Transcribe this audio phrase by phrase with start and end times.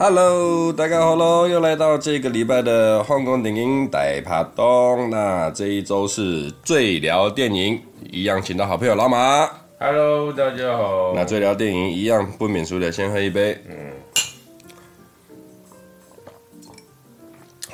[0.00, 1.48] Hello，大家好喽！
[1.48, 5.10] 又来到这个礼拜的皇宫电影大趴东。
[5.10, 9.50] 那这一周是最聊电影，一样请到好朋友老马。
[9.80, 11.12] Hello，大家好。
[11.16, 13.60] 那最聊电影一样不免俗的，先喝一杯。
[13.68, 13.92] 嗯。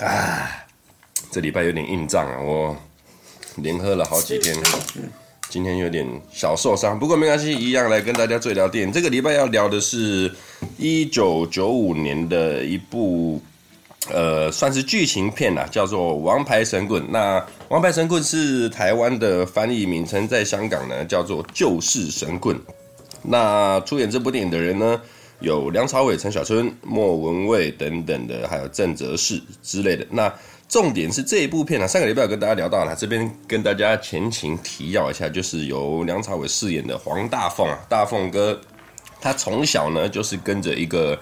[0.07, 0.49] 啊，
[1.31, 2.75] 这礼拜有点硬仗啊，我
[3.57, 4.57] 连喝了好几天。
[5.55, 8.93] 今天有点小受伤，不过没关系，一样来跟大家最聊电影。
[8.93, 10.29] 这个礼拜要聊的是
[10.79, 13.41] 一九九五年的一部，
[14.13, 17.01] 呃，算是剧情片啦，叫做《王牌神棍》。
[17.09, 22.57] 那《王牌神棍》是台湾的翻译名称，在香港呢叫做《救世神棍》。
[23.23, 25.01] 那出演这部电影的人呢，
[25.39, 30.05] 有梁朝伟、陈小春、莫文蔚等等的，还有郑则仕之类的。
[30.11, 30.35] 那
[30.75, 38.61] 重点是这一部片呢、啊，上个礼拜有跟大家聊到了，这边跟大家前情提要一下，就是由梁朝伟饰演的黄大凤啊，大凤哥，
[39.21, 41.17] 他从小呢就是跟着一个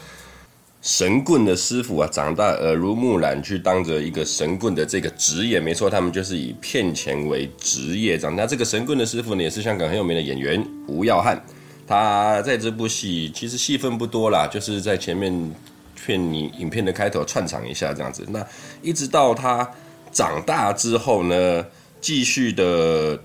[0.81, 8.17] 神棍的师傅啊，长大耳濡目染，去当着一个神棍的这个职业，没错，他们就是以骗钱为职业。
[8.17, 11.39] 长大这个神棍的师傅呢，也是香港很有名的演员吴耀汉，
[11.87, 15.55] 他在这部戏其实戏份不多啦，就是在前面。
[16.05, 18.45] 骗你影片的开头串场一下这样子，那
[18.83, 19.69] 一直到他
[20.11, 21.65] 长大之后呢，
[22.01, 23.19] 继续的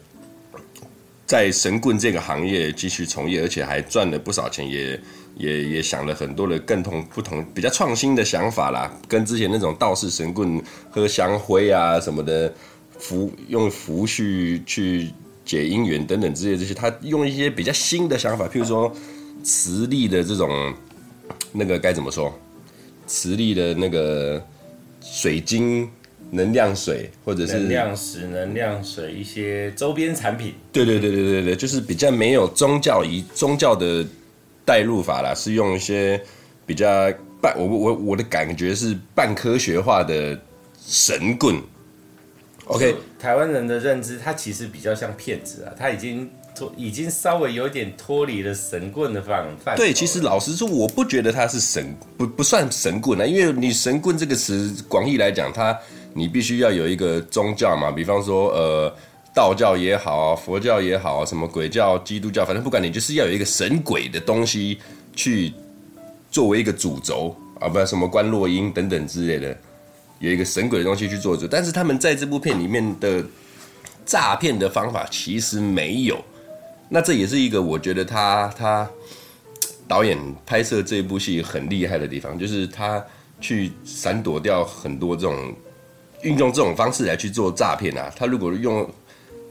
[1.25, 4.99] 在神棍这个行业继续从业，而且还赚了不少钱，也
[5.35, 12.53] 也也想了很多的更同不同比较创新的想法啦，跟之前那种道士神棍喝香灰啊什么的
[12.99, 15.11] 符用符去去
[15.43, 18.93] 解姻缘等等之类这些，他用一些比较新的想法，譬如说
[19.43, 20.73] 磁力的这种
[21.51, 22.33] 那个该怎么说？
[23.07, 24.39] 磁力的那个
[25.01, 25.89] 水晶
[26.29, 30.53] 能量水，或者是能量石、能量水一些周边产品。
[30.71, 34.05] 对对对对对对，就是比较没有宗教仪宗教的
[34.65, 36.21] 代入法啦，是用一些
[36.65, 40.37] 比较半我我我的感觉是半科学化的
[40.85, 41.55] 神棍。
[42.65, 46.29] OK，台湾人的认知，他其实比较像骗子啊，他已经。
[46.75, 49.75] 已经稍微有点脱离了神棍的范范。
[49.75, 53.25] 对，其实老实说，我不觉得他是神，不不算神棍啊。
[53.25, 55.77] 因为你神棍这个词广义来讲，它
[56.13, 58.95] 你必须要有一个宗教嘛，比方说呃
[59.33, 64.79] 道教也好，佛教也好，什么鬼教、基督教，反正不管你就是要有一个神鬼的东西
[65.15, 65.53] 去
[66.31, 69.55] 作为一个主轴啊，不然什么观落阴等等之类的，
[70.19, 71.47] 有一个神鬼的东西去做主。
[71.47, 73.23] 但是他们在这部片里面的
[74.05, 76.17] 诈骗的方法其实没有。
[76.89, 78.89] 那这也是一个我觉得他他
[79.87, 83.03] 导演拍摄这部戏很厉害的地方，就是他
[83.41, 85.53] 去闪躲掉很多这种
[86.21, 88.11] 运用这种方式来去做诈骗啊。
[88.15, 88.89] 他如果用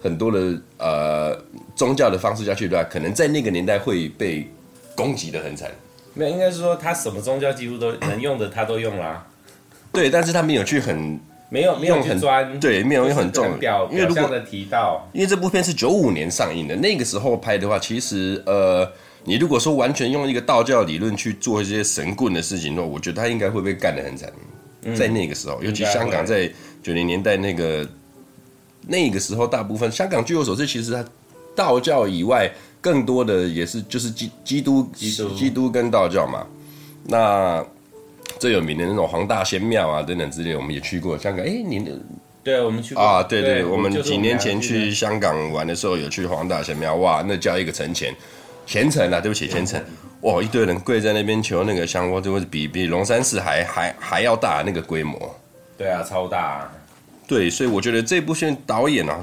[0.01, 1.39] 很多的呃
[1.75, 4.51] 宗教的方式下去的话，可能在那个年代会被
[4.95, 5.71] 攻击的很惨。
[6.15, 9.27] 没有，应该是说他什么宗教几乎都能用的，他都用啦、啊。
[9.93, 11.21] 对，但是他没有去很。
[11.49, 18.91] 没有没有很专，对，没有很重，表因为如果的提到，因为这部片是九五年上映的，那个时候拍的话，其实呃，
[19.25, 24.29] 你如果说完全用一个道教理论去做一些神棍的事情的话，我觉得他应该会被干得很惨，
[24.83, 26.51] 嗯，在那个时候，尤其香港在
[26.83, 27.89] 九零年代那个
[28.87, 31.05] 那个时候，大部分香港据我所知，其实他
[31.55, 36.45] 道教以外，更多的也是就是基基督基督基督跟道教嘛，
[37.05, 37.65] 那。
[38.39, 41.45] 最有名的那种黄大仙庙啊，等等之类，我们也去过香港。
[41.45, 41.93] 哎，你的
[42.45, 48.09] 对，我们去过啊，对对，对，我们几年前去香港玩的时候，有去黄大仙庙，哇，那叫一个虔诚，
[48.67, 49.83] 虔诚啊，对不起，虔诚，
[50.21, 55.35] 哇，一堆人跪在那边求那个香，哇，就会比比龙山寺还还还要大那个规模。
[55.77, 56.73] 对啊，超大啊。
[57.27, 59.19] 对，所以我觉得这部片导演啊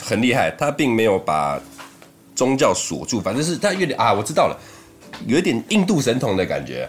[0.00, 1.60] 很厉害，他并没有把
[2.36, 4.56] 宗教锁住，反正是他有点啊，我知道了，
[5.26, 6.88] 有一点印度神童的感觉。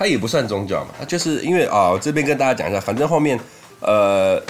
[0.00, 3.38] 他也不算宗教嘛，就是因为啊，这边跟大家讲一下，反正后面，
[3.80, 4.42] 呃，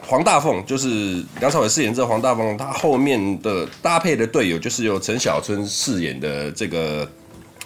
[0.00, 7.06] 黄大凤就是梁朝伟饰演这黄大凤，他后面的搭配的队友就是由陈小春饰演的这个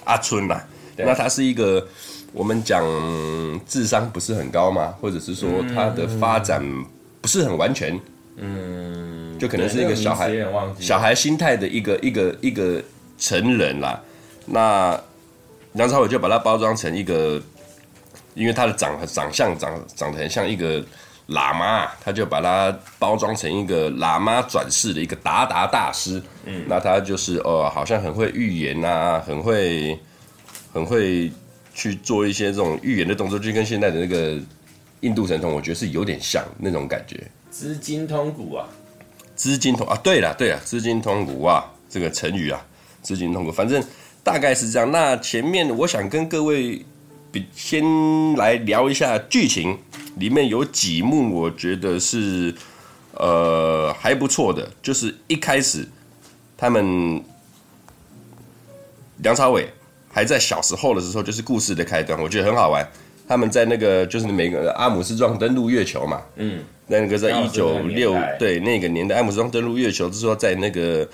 [0.03, 0.61] 阿春嘛。
[0.97, 1.87] 那他是一个
[2.33, 2.85] 我们讲
[3.65, 6.61] 智商不是很高嘛，或者是说他的发展
[7.21, 7.97] 不是很完全，
[8.39, 10.33] 嗯，就可能是一个小孩
[10.81, 12.83] 小孩心态的一个一个一个
[13.17, 14.03] 成人啦，
[14.47, 15.01] 那。
[15.75, 17.41] 梁朝伟就把它包装成一个，
[18.35, 20.81] 因为他的长长相长长得很像一个
[21.29, 26.21] 喇嘛，他就把它包装成一个喇嘛转世的一个达达大师。
[26.45, 29.97] 嗯，那他就是哦，好像很会预言啊，很会
[30.73, 31.31] 很会
[31.73, 34.37] 去做一些这种预言的动作，就跟现在的那个
[35.03, 37.23] 印度神童，我觉得是有点像那种感觉。
[37.49, 38.67] 资金通古啊，
[39.37, 42.61] 资金通啊，对了对了，资金通古啊，这个成语啊，
[43.03, 43.81] 资金通古，反正。
[44.23, 44.91] 大概是这样。
[44.91, 46.85] 那前面我想跟各位
[47.33, 47.83] 比先
[48.35, 49.79] 来聊一下剧情，
[50.17, 52.55] 里面有几幕我觉得是
[53.15, 55.89] 呃还不错的，就是一开始
[56.57, 57.23] 他们
[59.19, 59.69] 梁朝伟
[60.13, 62.87] 还在小时候的时候，就是故事的开端，我觉得很好玩。
[63.29, 71.09] 他们在那个就是每个阿姆斯壮登陆月球嘛，嗯，那个在一九六对那个年代，阿姆斯壮登陆月球，就是说在那个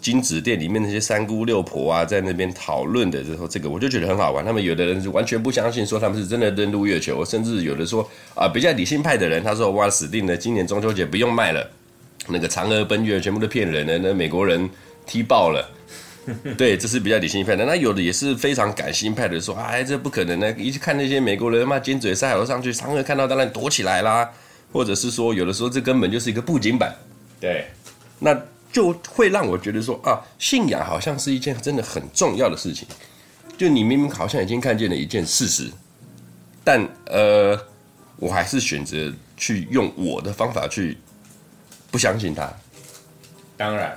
[0.00, 4.44] 金纸店里面那些三姑六婆啊，在那边讨论的时候，这个我就觉得很好玩。
[4.44, 11.70] 他们有的人是完全不相信，说他们是真的登陆月球，甚至有的说啊，比较理性派的人，他说哇，死定了，今年中秋节不用卖了，
[12.28, 14.68] 那个嫦娥奔月全部都骗人的，那美国人
[15.06, 15.68] 踢爆了。
[16.58, 17.64] 对，这是比较理性派的。
[17.64, 20.50] 那有的也是非常感性派的，说哎，这不可能的。
[20.52, 24.30] 一看那些美国人嘛，尖嘴塞耳朵上去，嫦娥看到当然躲起来啦。
[24.70, 26.94] 或者是说，有的时候这根本就是一个布景板。
[27.40, 27.64] 对，
[28.18, 28.38] 那
[28.72, 32.86] 就会让我觉得说啊，信仰好像是一件真的很重要的事情。
[33.56, 35.70] 就你明明好像已经看见了一件事实，
[36.62, 37.58] 但呃，
[38.16, 40.96] 我还是选择去用我的方法去
[41.90, 42.52] 不相信他。
[43.56, 43.96] 当然。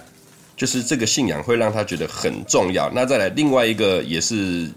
[0.53, 2.87] 就是这个信仰会让他觉得很重要。
[2.91, 4.69] 那再来另外一个也是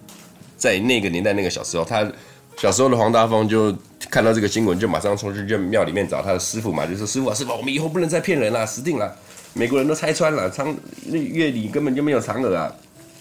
[0.56, 2.11] 在那个年代那个小时候，他
[2.56, 3.70] 小时候的黄大峰就
[4.08, 9.14] 看到这个新闻，就马上冲去就庙里面找他的师傅嘛，就说师傅啊师傅，我们以后不能再骗人了，死定了，
[9.55, 10.75] 美国人都拆穿了，嫦
[11.06, 12.71] 那月里根本就没有嫦娥啊。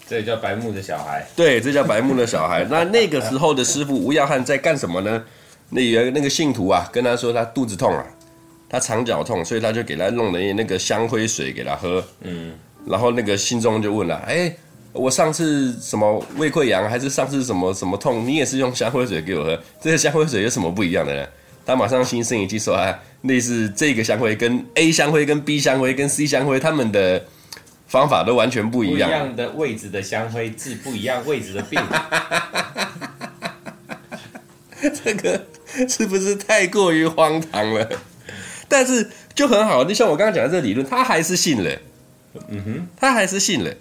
[0.06, 1.26] 这叫白目的小孩。
[1.34, 2.66] 对，这叫白目的小孩。
[2.70, 5.24] 那那个时候的师傅吴耀汉在干什么呢？
[5.70, 8.04] 那原那个信徒啊，跟他说他肚子痛啊。
[8.68, 12.02] 他肠绞痛，所以他就给他弄了那个香灰水给他喝。
[12.22, 12.52] 嗯，
[12.86, 14.52] 然后那个信众就问了：“哎，
[14.92, 18.26] 我上次什么胃溃疡，还是上次什么什么痛？
[18.26, 21.26] 你也是用香灰水给我喝，这个香灰水有什么不一样的呢？”
[21.66, 27.24] 他马上心生一计说：“啊，类似这个香灰跟 A 香灰、跟 B 香灰、跟 C 香灰，他们的
[27.86, 29.08] 方法都完全不一样。
[29.08, 31.80] 不一样的位置的香灰治不一样位置的病。
[35.02, 35.46] ”这个
[35.88, 37.88] 是不是太过于荒唐了？
[38.68, 41.70] 但是就很好，就像我刚刚讲的这个理论，他还是信了，
[42.48, 43.72] 嗯哼，他还是信了。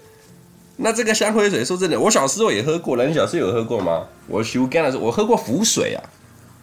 [0.77, 3.06] 那这个香灰水，说真的，我小时候也喝过了。
[3.06, 4.07] 你小时候有喝过吗？
[4.27, 6.00] 我修干的时候，我喝过符水啊。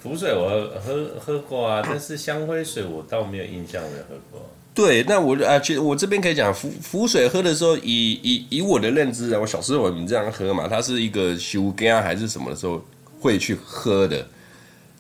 [0.02, 4.50] 符水我喝喝喝过啊，但是香灰水我倒没有印象，没有喝过。
[4.72, 12.82] 对，那我啊，其实我这边可以讲浮浮水喝的时候，以以以我的认知啊，我小时候我们这样喝嘛，它是一个修肝还是什么的时候
[13.20, 14.26] 会去喝的。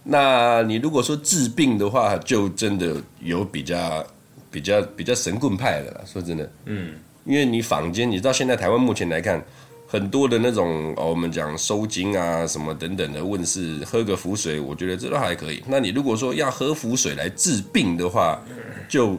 [0.02, 4.04] 那你如果说治病的话，就真的有比较
[4.50, 6.00] 比较比较神棍派的啦。
[6.04, 6.94] 说真的，嗯，
[7.24, 9.42] 因为你坊间，你知道现在台湾目前来看，
[9.90, 15.60] 很多的那种哦，我们讲收金啊什么等等的问世，喝个符水，我觉得这都还可以。
[15.66, 18.40] 那你如果说要喝符水来治病的话，
[18.88, 19.18] 就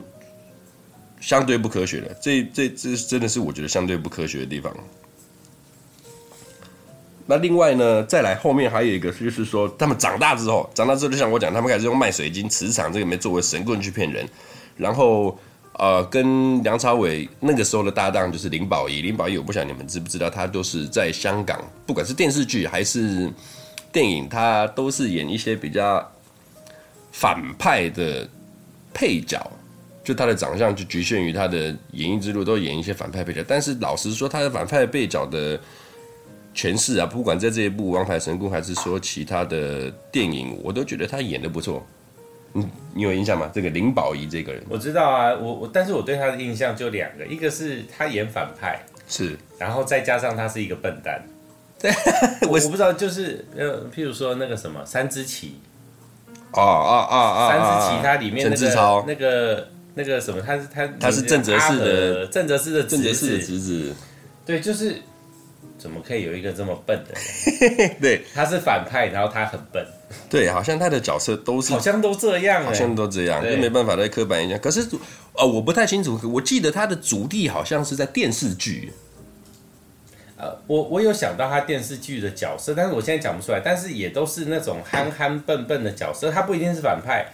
[1.19, 2.15] 相对不科学了。
[2.21, 4.73] 这这这真的是我觉得相对不科学的地方。
[7.25, 14.25] 那另外呢，再来后面还有一个，就是说他们长大之后，长大之后就像我讲，他们开始用卖水晶、磁场这个没作为神棍去骗人，
[14.77, 15.38] 然后
[15.81, 23.28] 呃，跟梁朝伟那个时候的搭档就是林保怡，林保怡我不晓得你们知不知道，他都是在香港，不管是电视剧还是
[23.92, 26.07] 电影，他都是演一些比较
[27.12, 28.30] 反派的
[28.94, 29.42] 配角，
[30.04, 35.59] 就他的长相就局限于他的演艺之路，都演一些反派配角，但是老实说，他的反派配角的。
[36.54, 41.81] 诠释啊，不管在这一部《王牌神棍》还是说其他的电影，我都觉得他演得不错。
[42.53, 43.49] 嗯，你有印象吗？
[43.53, 51.23] 这个林保怡这个人，我知道啊，我我，但是我对他的印象就两个，一个是他演反派，是，然后再加上他是一个笨蛋。
[51.79, 51.91] 对，
[52.49, 55.59] 我我不知道，就是呃，譬如说那个什么三之奇，
[56.51, 63.93] 啊啊啊啊，三只旗他里面那个那个那个什么，他是他他是郑则仕的郑则仕的郑则仕的侄子，
[64.45, 65.01] 对，就是。
[65.81, 67.16] 怎么可以有一个这么笨的
[67.80, 67.95] 人？
[68.00, 69.83] 对，他是反派，然后他很笨。
[70.30, 74.59] 对，好像他的角色都是，好像都这样，好像都这样，就没办法再刻板印象。
[74.59, 74.88] 可是，
[75.33, 78.94] 呃，我不太清楚，我记得他的主题好像是在电视剧。
[80.38, 83.59] 呃，我我有想到他电视剧的角色，但是我现在讲不出来。
[83.64, 87.26] 但是也都是那种憨憨笨笨的角色，他不一定是反派。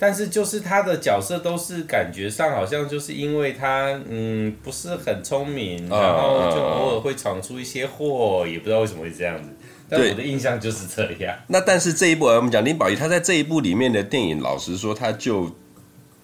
[0.00, 9.50] 但是就是他的角色都是感觉上好像就是因为他嗯不是很聪明，然后就偶尔会闯出一些祸，也不知道为什么会这样子。
[9.90, 11.36] 但我的印象就是这样。
[11.48, 15.54] 那但是这一部我们讲林保怡，他在这一部里面的电影，老实说他就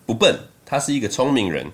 [0.06, 1.66] 不笨，他是一个聪明人，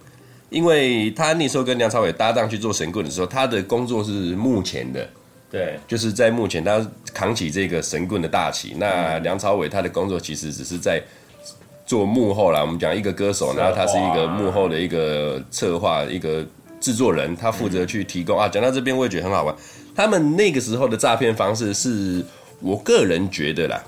[0.50, 5.08] 因为他那时候跟梁朝伟搭档去做神棍的时候，他的工作是幕前的，
[5.48, 8.74] 对，就是在目前他扛起这个神棍的大旗。
[8.76, 11.00] 那梁朝伟他的工作其实只是在。
[11.84, 16.44] 做幕后啦，我们讲一个歌手，然后他是一个幕后的一个策划，一个
[16.80, 18.48] 制作人，他负责去提供啊。
[18.48, 19.54] 讲到这边，我也觉得很好玩。
[19.94, 22.24] 他们那个时候的诈骗方式是
[22.60, 23.82] 我个人觉得啦，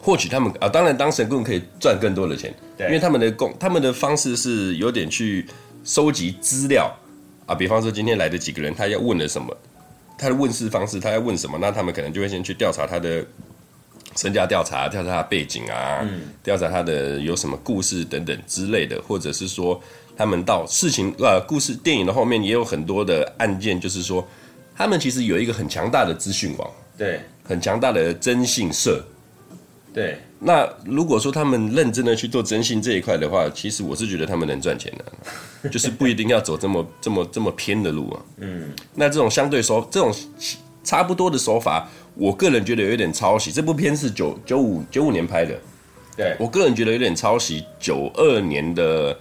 [0.00, 5.46] 或许他们啊，当然当神棍可以赚更多的钱，因为他们的工，他们的方式是有点去
[5.82, 6.94] 收集资料
[7.46, 9.56] 啊，比方说今天来的几个人，他要问了什么，
[10.18, 13.24] 他的问事方式，他要问什么，那他们可能就会先去调查他的
[14.16, 16.06] 身家调查，调查他的背景啊，
[16.42, 19.80] 调、嗯、查他的有什么故事等等之类的，或者是说
[20.16, 24.26] 他们到事情呃故事电影的后面也有很多的案件，就是说
[24.76, 29.04] 他们其实有一个很强大的资讯网，对，很强大的征信社，
[29.92, 30.18] 对。
[30.46, 38.20] 那如果说他们认真的去做征信这一块的话，其实我是觉得他们能赚钱的， 就是不一定要走这么这么这么偏的路啊。
[38.40, 40.14] 嗯，那这种相对手这种
[40.82, 43.52] 差不多的手法，我个人觉得有点抄袭。
[43.52, 45.54] 这部片是九九五九五年拍的，
[46.16, 49.16] 对，我个人觉得有点抄袭九二年的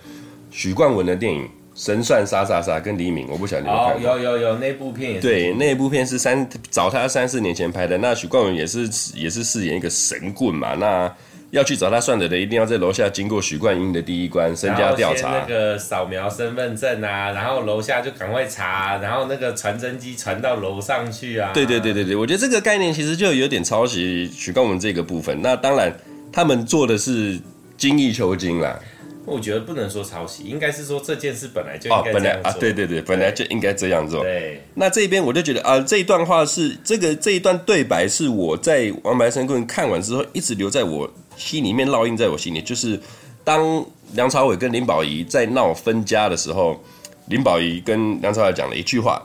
[0.50, 1.50] 许冠文的电影。
[1.76, 4.12] 神算杀杀杀跟黎明，我不晓得你有看过。
[4.12, 5.20] 哦，有有有，那部片。
[5.20, 7.98] 对，那部片是三找他三四年前拍的。
[7.98, 10.76] 那许冠文也是也是饰演一个神棍嘛。
[10.76, 11.12] 那
[11.54, 15.30] 要去找他算的人，一定要在楼下经过许冠英的第一关身家调查。
[15.30, 21.52] 那个扫描身份证啊，然后楼下就赶快查，然后那个传真机传到楼上去啊。
[21.54, 25.40] 对对对对对，我觉得这个概念其实就有点抄袭许冠文这个部分。
[25.44, 25.96] 那当然，
[26.32, 27.40] 他们做的是
[27.78, 28.80] 精益求精啦。
[29.26, 32.42] 我觉得不能说抄袭，应该是说这件事本来就应该这样做。
[32.42, 34.22] 哦，本来啊，对对对，本来就应该这样做。
[34.22, 43.00] 对，那这边我就觉得啊，这一段话是这个这一段对白是我在《王牌神棍》看完之后一直留在我心里面烙印在我心里，就是
[43.44, 46.82] 当梁朝伟跟林保怡在闹分家的时候，
[47.28, 49.22] 林保怡跟梁朝伟讲了一句话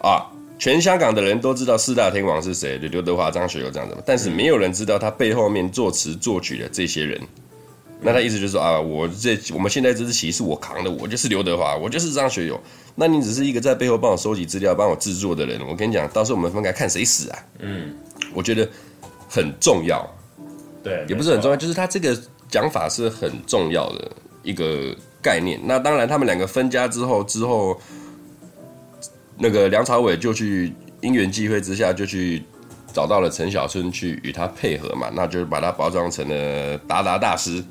[0.00, 0.26] 啊，
[0.58, 7.20] 全香港的人都知道四大天王是谁，刘德华、张学友这样子，但是没有人知道他背后面作词作曲的这些人。
[8.00, 12.60] 那他意思就是说啊，我这我们现在这支旗是我扛的，我就是刘德华，我就是张学友。
[12.94, 15.60] 那你只是一个在背后帮我收集资料、帮我制作的人。
[15.66, 17.38] 我跟你讲，到时候我们分开看谁死啊？
[17.58, 17.92] 嗯，
[18.32, 18.68] 我觉得
[19.28, 20.08] 很重要。
[20.88, 22.18] 对，也不是很重要，就是他这个
[22.48, 24.10] 讲法是很重要的
[24.42, 25.60] 一个概念。
[25.64, 27.78] 那当然，他们两个分家之后，之后
[29.36, 32.42] 那个梁朝伟就去因缘际会之下就去
[32.92, 37.62] 找到了陈小春去与他配合嘛，那就是把他包装成了达达大师。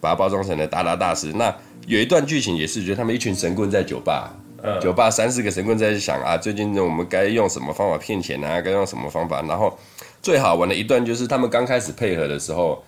[0.00, 1.32] 把他包装成了达达大师。
[1.34, 1.54] 那
[1.86, 8.60] 有一段剧情也是，觉得他们一群神棍在酒吧，嗯、酒吧三四个神棍在想啊，最近我们该用什么方法骗钱啊？
[8.60, 9.40] 该用什么方法？
[9.42, 9.78] 然后
[10.22, 12.82] 最好玩的一段就是他们刚开始配合的时候，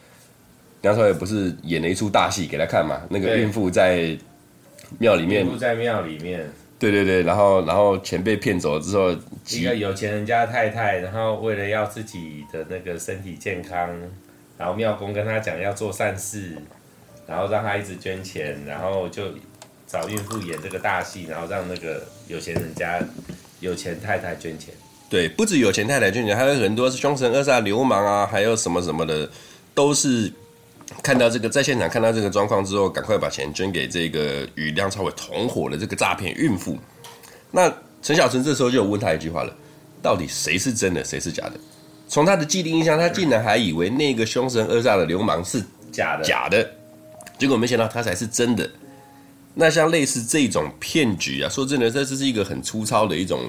[0.83, 3.03] 梁朝伟不是演了一出大戏给他看嘛？
[3.11, 4.17] 那个孕妇在
[4.99, 6.49] 庙里面，孕妇在庙里面，
[6.79, 9.11] 对对对，然后然后钱被骗走了之后，
[9.51, 13.91] 一个有钱人家太太，然后为了要自己的那个身体健康，
[14.57, 16.57] 然后庙公跟他讲要做善事。
[17.27, 19.23] 然后让他一直捐钱，然后就
[19.87, 23.01] 找孕妇演这个大戏，然后让那个有钱人家
[23.61, 24.75] 有钱太太捐钱。
[25.09, 29.29] 对，不止有钱太太捐钱，还有很多是凶神恶煞流氓啊，还有什么什么的，
[29.75, 30.33] 都是
[31.03, 36.77] 看到这个在现场看到这个状况之后，赶快把钱捐给这个与梁朝伟同伙的这个诈骗孕妇。
[37.51, 39.55] 那陈小春这时候就有问他一句话了：
[40.03, 41.53] 到底谁是真的，谁是假的？
[42.09, 46.69] 从他的既定印象，他竟然还以为那个凶神恶煞的流氓是假的，假的。
[47.39, 48.69] 结果没想到他才是真的。
[49.55, 53.49] 那像类似这种骗局啊，说真的，这是一个很粗糙的一种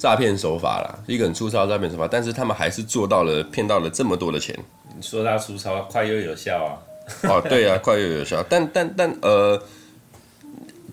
[0.00, 2.08] 诈骗手法啦，一个很粗糙的诈骗手法。
[2.10, 4.58] 但是他们还是做到了骗到了这么多的钱。
[4.96, 7.28] 你说他粗糙，快又有效啊！
[7.28, 8.42] 哦，对啊，快又有效。
[8.48, 9.62] 但但但呃，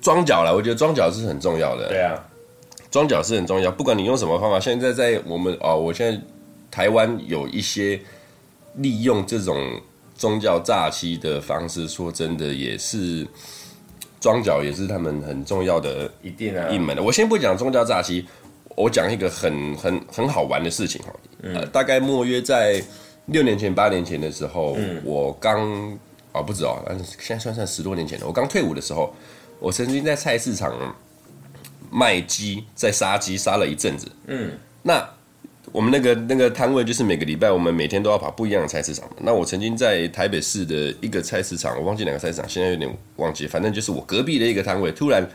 [0.02, 1.88] 装脚啦，我觉得装脚是很重要的。
[1.88, 2.22] 对啊，
[2.92, 3.72] 装脚是很重要。
[3.72, 6.22] 不管你用什么方法，现在在我们哦，我现在
[6.70, 8.00] 台湾有一些
[8.76, 9.56] 利用这种。
[10.18, 13.24] 宗教诈欺的方式，说真的也是
[14.20, 17.04] 装脚，也是他们很重要的一定啊，一门的。
[17.04, 18.26] 我先不讲宗教诈欺，
[18.77, 21.13] 我讲一个很很很好玩的事情哈。
[21.41, 22.81] 嗯、呃，大概莫约在
[23.25, 25.91] 六年前、八年前的时候，嗯、我刚
[26.31, 28.27] 啊、哦、不止哦，但是现在算算十多年前了。
[28.27, 29.13] 我刚退伍的时候，
[29.60, 30.96] 我曾经在菜市场
[31.91, 34.07] 卖鸡，在杀鸡杀了一阵子。
[34.27, 34.51] 嗯，
[34.84, 35.10] 那。
[35.74, 39.05] 我们那个那个摊位就是每个礼拜，我们每天都要跑不一样的菜市场。
[39.19, 43.46] 那我曾经在台北市的一个菜市场，我忘记哪个菜市场，现在有点忘记。
[43.46, 45.29] 反正就是我隔壁的一个摊位，突然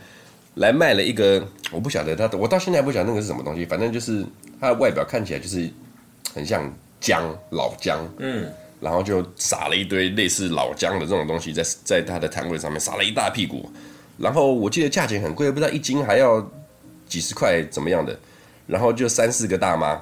[0.55, 3.65] 来卖了一个，我不晓得他，我到现在还不晓得那个是什么东西。
[3.65, 4.25] 反正就是
[4.59, 5.69] 它的外表看起来就是
[6.33, 8.45] 很像姜，老姜，嗯，
[8.79, 13.71] 然后就撒了一堆类似老姜的这种东西在在他的摊位上面撒了一大屁股。
[14.17, 16.45] 然后我记得价钱很贵，不知道一斤还要
[17.07, 18.17] 几十块怎么样的。
[18.67, 19.99] 然后就三四个大妈。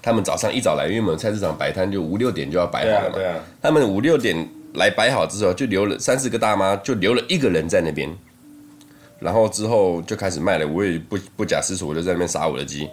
[0.00, 3.14] 他们早上一早来，因为我们菜市场摆摊就五六点就要摆好了嘛。
[3.14, 3.44] 对啊，对啊。
[3.60, 8.08] 他们五六点来摆好之后，就留了三四个大妈，就留了一个人在那边。
[9.22, 12.88] 然后之后就开始卖了，我也不不假思索，我就在那边杀我的鸡。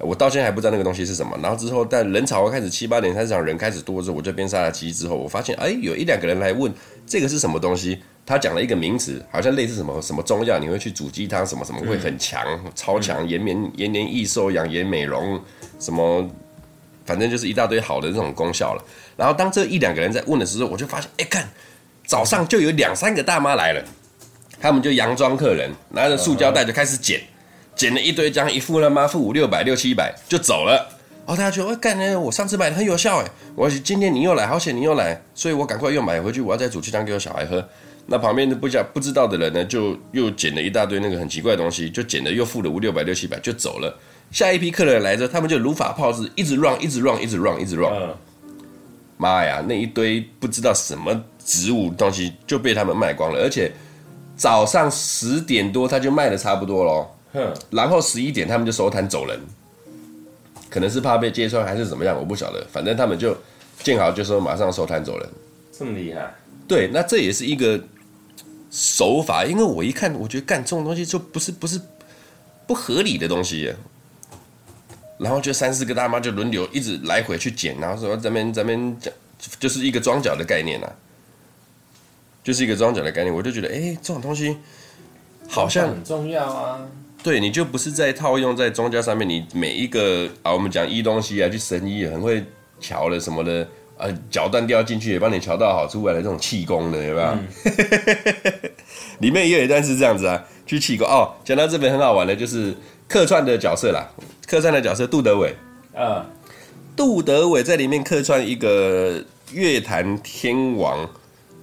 [0.00, 1.38] 我到现在还不知道那个东西是什么。
[1.40, 6.72] 然后之后，但人潮开始七八点开始，人开始多之后，我就边杀了鸡之后，我发现哎，有一两个人来问
[7.06, 8.00] 这个是什么东西。
[8.26, 15.38] 他讲了一个名词，好像类似什么什么中药，你会去煮鸡汤，什么什么会很强、嗯、超强，延年延年益寿、养颜美容，
[15.78, 16.26] 什么
[17.04, 18.82] 反正就是一大堆好的这种功效了。
[19.14, 21.46] 然后当这一两个人在问的时候，我就发现，哎，看
[22.06, 23.84] 早上就有两三个大妈来了，
[24.64, 27.20] 他们就佯装客人，拿着塑胶袋就开始捡，
[27.76, 29.06] 捡了一堆，这样一付他妈？
[29.06, 30.88] 付五六百、六七百就走了。
[31.26, 37.62] 然后大家觉得，哎，干呢，我上次买的很有效，哎，我今天你又来，好险你又来，所以我赶快又买回去，我要再煮鸡汤给我小孩喝。
[38.06, 43.94] 那旁边的不讲不知道的人呢，就又捡了一大堆那个很奇怪的东西，就捡了又付了五六百六七百就走了。
[44.30, 47.92] 下一批客人来着，他们就如法炮制，一直 run 一直 run 一直 run 一直 run。
[49.18, 53.70] 妈呀，那一堆不知道什么植物东西就被他们卖光了，而且
[54.36, 57.06] 早上十点多他就卖的差不多喽。
[57.70, 59.40] 然后十一点他们就收摊走人，
[60.70, 62.66] 可能是怕被揭穿还是怎么样，我不晓得。
[62.72, 63.36] 反正他们就
[63.82, 65.28] 见好就收，马上收摊走人。
[65.72, 66.34] 这么厉害？
[66.68, 67.80] 对，那这也是一个。
[68.76, 71.80] 手法，因为我一看，我觉得干这种东西就不是不是
[72.66, 73.72] 不合理的东西，
[75.16, 79.14] 然后就三四个大妈就轮流一直来回去捡，然后说咱们咱们讲
[79.60, 80.92] 就是一个装脚的概念呐、啊，
[82.44, 84.56] 就是一个桩脚的概念，我就觉得哎，这种东西
[85.48, 86.86] 好像很重要啊。
[87.22, 92.44] 对，你就不是在套用在庄家上面，你每一个啊，我们讲医东西啊，去神医很会
[92.78, 93.66] 瞧了什么的。
[93.96, 97.28] 呃，脚断掉进去也帮你瞧到好出来的这种气功的，有没有？
[97.28, 97.46] 嗯、
[99.20, 101.32] 里面也有一段是这样子啊，去气功哦。
[101.44, 102.74] 讲到这边很好玩的，就是
[103.06, 104.10] 客串的角色啦。
[104.48, 105.54] 客串的角色杜德伟
[105.94, 106.26] 啊，
[106.96, 111.08] 杜德伟在里面客串一个乐坛天王。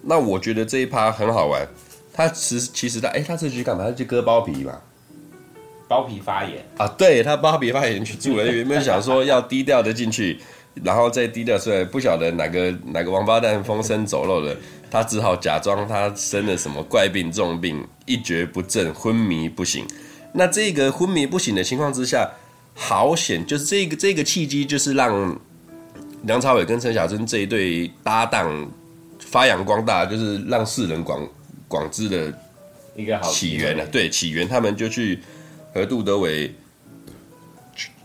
[0.04, 1.68] 那我觉得这一趴很好玩。
[2.14, 3.86] 他其实其实他哎、欸，他这局干嘛？
[3.86, 4.80] 他去割包皮嘛？
[5.88, 6.88] 包皮发炎啊？
[6.98, 8.46] 对，他包皮发炎去住了。
[8.46, 10.40] 原本想说要低调的进去。
[10.86, 14.56] 然后再低调出来，不晓得哪个哪个王八蛋风声走漏了，
[14.90, 19.86] 他只好假装他生了什么怪病重病，一蹶不振，昏迷不醒。
[20.32, 22.32] 那这个昏迷不醒的情况之下，
[22.74, 25.38] 好险，就是这个这个契机，就是让
[26.24, 28.72] 梁朝伟跟陈小春这一对搭档
[29.32, 31.28] 发扬光大，就是让世人广
[31.68, 32.32] 广知的
[32.96, 33.86] 一个好起源了。
[33.88, 35.20] 对，起源他们就去
[35.74, 36.54] 和杜德伟。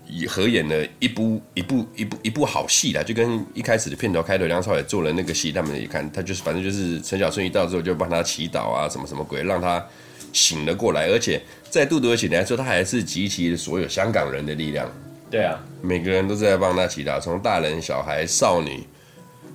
[0.08, 9.84] 以合演了一部一部一部一部好戏啦，就跟一开始的片头开头梁朝伟做了那个戏，他们一看，他就是反正就是陈小春一到之后就帮他祈祷啊，什么什么鬼，让他
[10.32, 11.08] 醒了过来。
[11.08, 14.88] 而且在杜德伟起来说，他还是集齐了所有香港人的力量。
[15.28, 18.86] 对啊，每个人都在帮他祈祷，从大人、小孩、少女，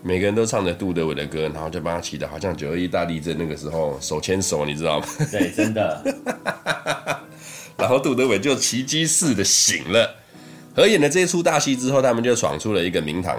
[0.03, 5.05] 每个人都唱着杜德伟的歌，然后就帮他祈祷，好像九二一大地震那个时候手牵手，你知道吗？
[5.31, 6.03] 对，真的。
[7.77, 10.15] 然后杜德伟就奇迹似的醒了。
[10.75, 13.37] 合演了这一出大戏之后，他们就闯出了一个名堂。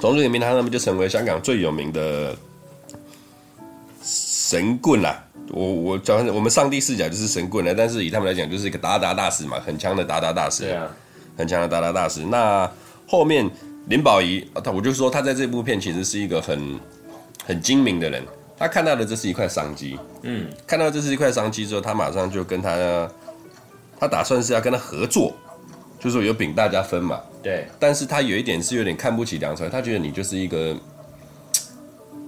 [0.00, 2.36] 闯出一个名堂，他们就成为香港最有名的
[4.02, 5.24] 神棍啦。
[5.50, 10.64] 我我讲，我们上帝视角就是神棍了，但是以他们来讲，就是一个达达大师嘛，很强的达达大师。
[10.64, 10.90] 对啊，
[11.36, 12.20] 很强的达达大师。
[12.26, 12.70] 那
[13.06, 13.48] 后面
[13.88, 16.78] 林保怡，他我就说他在这部片其实是一个很
[17.44, 18.22] 很精明的人。
[18.56, 23.08] 他看到的这是一块商机，嗯，看到这是一块商机之后，他马上就跟他，
[24.00, 25.32] 他打算是要跟他合作。
[26.00, 27.66] 就是说有饼大家分嘛，对。
[27.78, 30.76] 但是他有一点是有点看不起梁朝伟，他觉得你就是一个，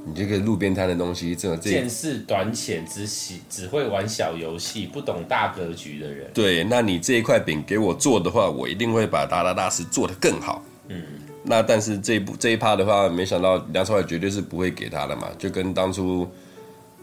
[0.04, 6.28] 你这个路边摊的东西，这种见识短浅、只喜只会玩小游戏、不懂大格局的人。
[6.34, 10.64] 对，那你这一块饼给我做的话，我一定会把达达大师做得更好。
[10.88, 11.00] 嗯。
[11.50, 16.24] 那但是这一部这一趴的话，没想到梁朝伟绝对是不会给他的嘛，就跟当初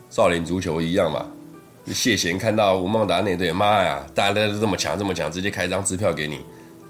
[0.10, 1.28] 少林足球一样嘛。
[1.88, 6.40] 谢贤看到吴孟达那队，妈呀，大家都这么强这么强，直接开张支票给你。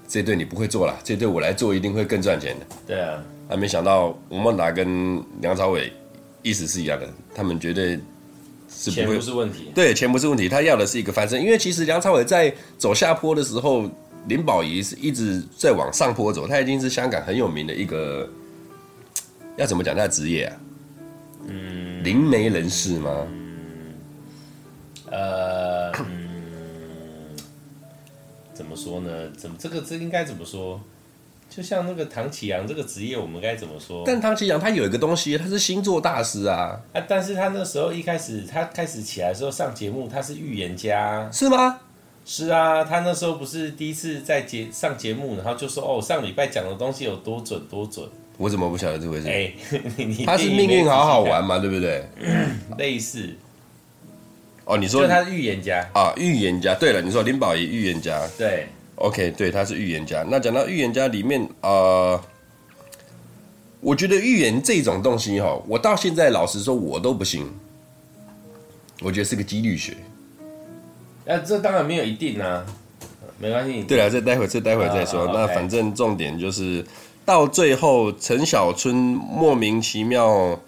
[0.06, 2.66] 这队你不会做了，这队我来做一定会更赚钱的。
[2.86, 5.92] 对啊，还没想到吴孟达跟梁朝伟
[6.42, 7.98] 意思是一样的，他们绝对
[8.68, 9.72] 是不会，钱不是问题。
[9.74, 11.42] 对，钱不是问题，他要的是一个翻身。
[11.42, 13.82] 因为其实梁朝伟在走下坡的时候，
[14.26, 18.28] 林保怡是一直在往上坡走，他已经是香港很有名的一个，
[19.56, 20.56] 要怎么讲他的职业啊？
[21.46, 23.26] 嗯，灵媒人士吗？
[25.06, 25.92] 嗯，呃。
[25.92, 26.18] 嗯
[28.54, 29.30] 怎么说呢？
[29.38, 30.80] 怎么这个这应该怎么说？
[31.48, 34.02] 就像那个唐启阳这个职业，我们该怎么说？
[34.04, 36.80] 但唐启阳他有一个东西，他是星座大师啊。
[36.92, 41.78] 啊，但是他那时候一开始他开始起来的时候上节目，他是预言家，是吗？
[42.30, 48.06] 是啊，他那时候不是第一次在节上节目，然后就说哦，上礼拜讲的东西有多准多准。
[48.36, 49.28] 我怎么不晓得这回事？
[49.30, 49.50] 哎，
[50.26, 52.06] 他是命运好好玩嘛，对不对？
[52.76, 53.34] 类似。
[54.66, 56.74] 哦，你说他是预言家啊，预言家。
[56.74, 58.66] 对了，你说林保怡预言家，对。
[58.96, 60.22] OK，对，他是预言家。
[60.28, 62.20] 那讲到预言家里面，呃，
[63.80, 67.50] 我觉得预言这种东西哈，我到现在老实说，我都不信。
[69.00, 69.96] 我觉得是个几率学。
[71.28, 72.64] 那、啊、这当然没有一定啊，
[73.38, 73.82] 没关系。
[73.82, 75.26] 对啊，这待会这待会再说。
[75.26, 75.32] Uh, uh.
[75.34, 76.82] 那反正重点就是
[77.26, 80.58] 到最后，陈小春莫名其妙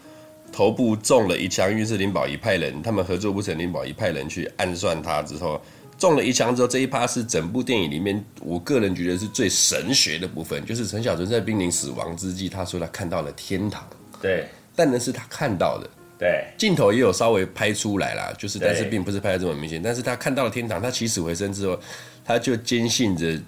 [0.53, 5.59] 头部中了一枪，因为是林保怡派人，他们合作不成，林保怡派人去暗算他之后。
[5.97, 13.83] 中了一枪之后，这一趴是整部电影里面，我个人觉得是最神学的部分，就是陈小春在濒临死亡之际，他说他看到了天堂。
[14.21, 14.47] 对，
[14.77, 15.89] 但那是他看到的。
[16.21, 19.83] 对，镜头也有稍微拍出来啦，就是但是并不是拍的这么明显。
[19.83, 21.81] 但是他看到了天堂，他起死回生之后，
[22.23, 23.41] 他就坚信着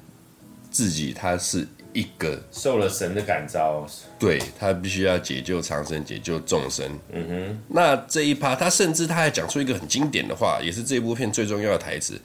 [0.70, 3.86] 自己他是一个受了神的感召，
[4.18, 6.98] 对，他必须要解救长生，解救众生。
[7.12, 12.18] 嗯哼，那这一趴，他甚至他还讲出一个很经典的话，也是这部片最重要的台词。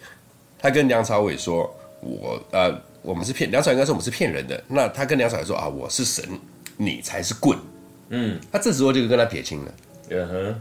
[0.57, 4.63] 他跟梁朝伟说：“我呃，我们是骗梁朝伟，应该说我们是骗人的。
[4.69, 6.23] 那他跟梁朝伟说啊，我是神，
[6.77, 7.60] 你才是棍。
[8.10, 9.73] 嗯，他这时候就跟他撇清了。
[10.10, 10.56] 嗯哼，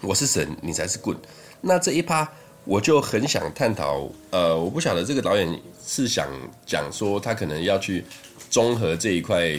[0.00, 1.16] 我是神，你才是棍。
[1.60, 2.30] 那这一趴
[2.64, 4.08] 我就很想探讨。
[4.30, 6.28] 呃，我不晓得这个导演是想
[6.64, 8.04] 讲说他可能要去
[8.50, 9.58] 综合这一块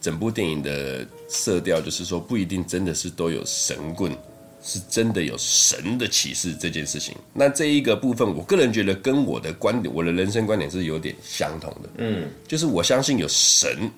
[0.00, 4.16] 整部电影的色调，就是说不一定真的是都有神棍。”
[4.60, 11.88] 是真的有神的启示这件事情，那这一个部分，我个人觉得跟我的观点，我的人生观点是有点相同的。
[11.98, 13.88] 嗯，就是我相信有神，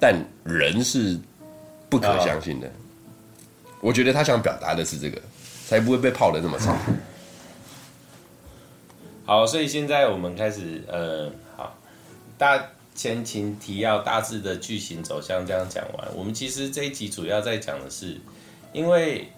[0.00, 1.20] 但人是
[1.90, 2.72] 不可相信的。
[3.84, 5.20] 我觉得他想表达的是这个，
[5.68, 6.74] 才不会被泡的那么惨。
[9.26, 11.76] 好，所以现在我们开始，呃，好，
[12.38, 18.18] 大前情提要，大致的剧情走向这样讲完，我们其实这一集主要在讲的是。
[18.72, 19.28] 因为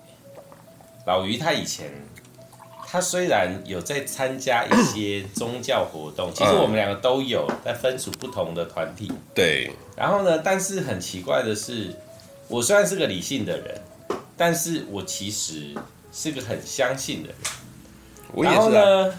[1.05, 1.91] 老于他以前，
[2.87, 9.13] 他虽然有在参加一些宗教活动，其实我们两个都有，在分属不同的团体。
[9.35, 9.71] 对。
[9.95, 11.95] 然后呢，但是很奇怪的是，
[12.49, 13.79] 我虽然是个理性的人，
[14.37, 15.75] 但是我其实
[16.13, 17.37] 是个很相信的人。
[18.33, 18.57] 我也是。
[18.57, 19.15] 然后呢？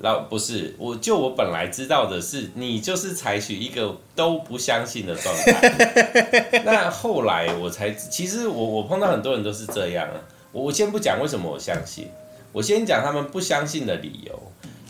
[0.00, 6.62] 老不是，我就我本来知道的是，你就是采取一个都不相信的状态。
[6.64, 10.14] 那后来我才，其实我我碰到很多人都是这样啊。
[10.52, 12.08] 我我先不讲为什么我相信，
[12.52, 14.40] 我先讲他们不相信的理由。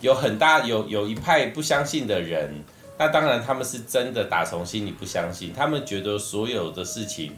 [0.02, 2.62] 有很大有有一派不相信的人，
[2.98, 7.32] 那当然他们是真的打从心里不相信，他们觉得所有的事情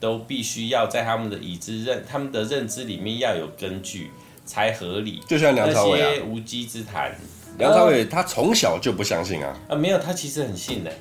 [0.00, 4.10] 都必须要在他们的已知认他们的认知里面要有根据。
[4.48, 7.12] 才合理，就像梁朝伟啊，那些无稽之谈。
[7.58, 10.92] 梁朝伟他从小就不相信啊，啊没有，他其实很信的。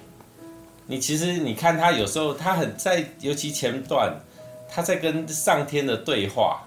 [0.87, 4.19] 你其实你看他有时候他很在，尤其前段
[4.67, 6.63] 他在跟上天的对话，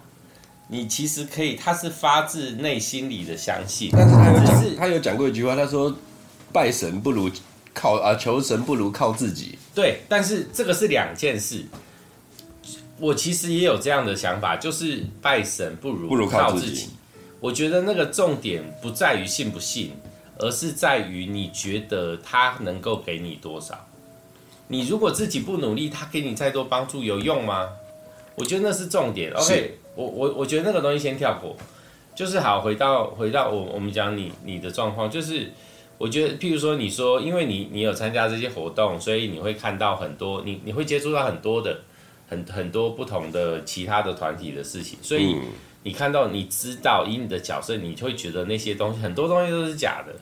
[0.68, 3.90] 你其实可以，他是发自内心里的相信。
[3.92, 5.92] 但是他有讲，他有讲过一句话，他说
[6.52, 7.28] 拜神不如
[7.74, 9.58] 靠啊，求神不如靠自己。
[9.74, 11.64] 对，但是这个是两件事。
[13.00, 16.90] 我其实也有这样的想法，就是拜神不如不如靠自己。
[17.40, 19.92] 我觉得那个重点不在于信不信，
[20.38, 23.86] 而是在于你觉得他能够给你多少。
[24.66, 27.68] 你如果自己不努力，他给你再多帮助有用吗？
[28.34, 29.32] 我觉得那是重点。
[29.32, 31.56] OK，我我我觉得那个东西先跳过，
[32.14, 35.52] 就是好回到回到我我们讲你你的状况，就是
[35.96, 41.82] 我觉得譬如说你说，因为你你有参加这些活动，所以你会看到很多，你你会接触到很多的。
[42.28, 45.36] 很很多不同的其他的团体的事情，所以
[45.82, 50.14] 你看到，你知道，以你的角色，你会觉得那些东西很多东西都是假的，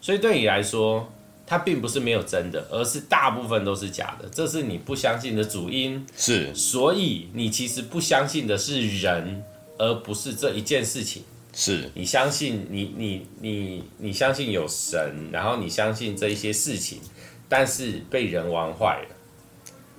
[0.00, 1.10] 所以对你来说，
[1.46, 6.04] 它并不是没有真的，而是大部分都是假的，这是你不相信的主因。
[6.16, 9.42] 是，所以你其实不相信的是人，
[9.78, 11.22] 而不是这一件事情。
[11.54, 16.98] 是你相信你你你你相信有神，然后你相信这一些事情，
[17.48, 19.16] 但是被人玩坏了。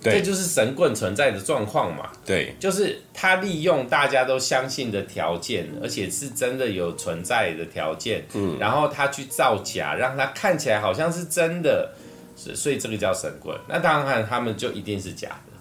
[0.02, 2.10] 这就是神棍存在的状况嘛？
[2.26, 11.92] 对，就是他利用大家都相信的条件，而且是真的有存在的条件，嗯，然后他去造假，让他看起来好像是真的，
[12.38, 13.58] 是，所以这个叫神棍。
[13.68, 15.54] 那当然，他们就一定是假的。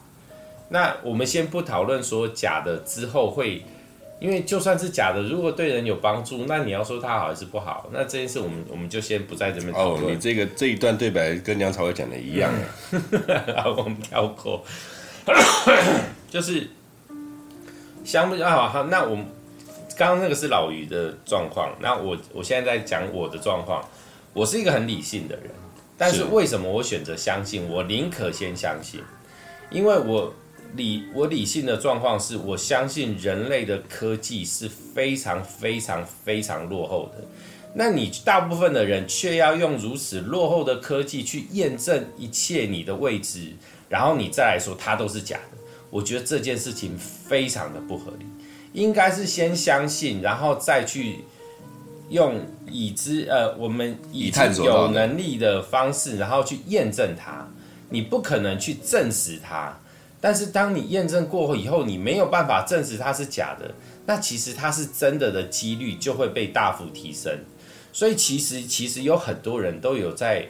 [0.69, 3.65] 那我们先不讨论说假的之后会。
[4.21, 7.89] 因为就算是假的，如果对人有帮助，那你要说他好还是不好？
[7.93, 10.05] 那这件事我们我们就先不在这边讨论。
[10.05, 12.53] 哦，你这个这一段对白跟梁朝伟讲的一样。
[13.77, 14.65] 我们跳过，
[16.29, 16.69] 就是
[18.05, 19.25] 相比啊，好，那我们
[19.97, 23.83] 刚刚那个是老于的状况，那我我现在在讲我的状况。
[24.35, 25.51] 我是一个很理性的人，
[25.97, 27.69] 但是为什么我选择相信？
[27.69, 29.01] 我宁可先相信，
[29.69, 30.33] 因为我
[30.77, 37.25] 理我理性的状况是我相信人类的科技是非常非常非常落后的。
[37.75, 43.53] 那你大部分的人却要用如此落后的科技去验证一切你的位置，
[43.89, 45.59] 然后你再来说它都是假的。
[45.91, 48.27] 我觉得这件事情非常的不合理，
[48.73, 51.21] 应该是先相信，然后再去
[52.11, 57.47] 用已知呃我们已经有能力的方式，然后去验证它。
[57.91, 59.75] 你不可能去证实它，
[60.21, 63.73] 但是当你验证过后以后，你没有办法证实它是假的，
[64.07, 67.39] 那其实它是真的的几率就会被大幅提升。
[67.93, 70.47] 所以其实其实有很多人都有在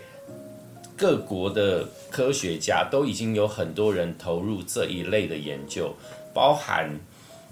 [0.97, 5.95] 各国的科学家都已经有很多人投入这一类的研究，
[6.35, 6.91] 包含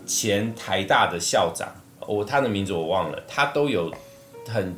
[0.04, 1.68] 前台大的校长，
[2.06, 3.92] 我他的名字我忘了，他都有
[4.48, 4.74] 很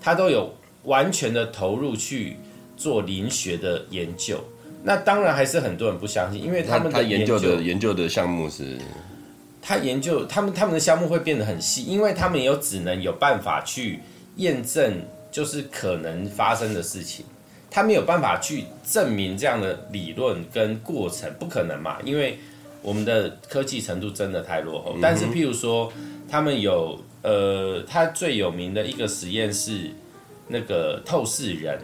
[0.00, 2.36] 他都有完全的投入去
[2.76, 4.38] 做灵学的研究。
[4.82, 8.78] 那当然还是很多人不相信，因为他们的研究的研究的项目是，
[9.60, 14.00] 他研究他们他们的项目会变得很细，因为他们有只能有办法去。
[14.36, 14.94] 验证
[15.30, 17.22] 就是可能发生的事情，
[17.70, 21.98] 他没有办法去证明这样的理论跟过程，不可能嘛？
[22.02, 22.38] 因为
[22.80, 24.96] 我们的科技程度真的太落后。
[25.02, 25.92] 但是，譬如说，
[26.30, 29.90] 他们有呃，他最有名的一个实验是
[30.48, 31.78] 那个透视人，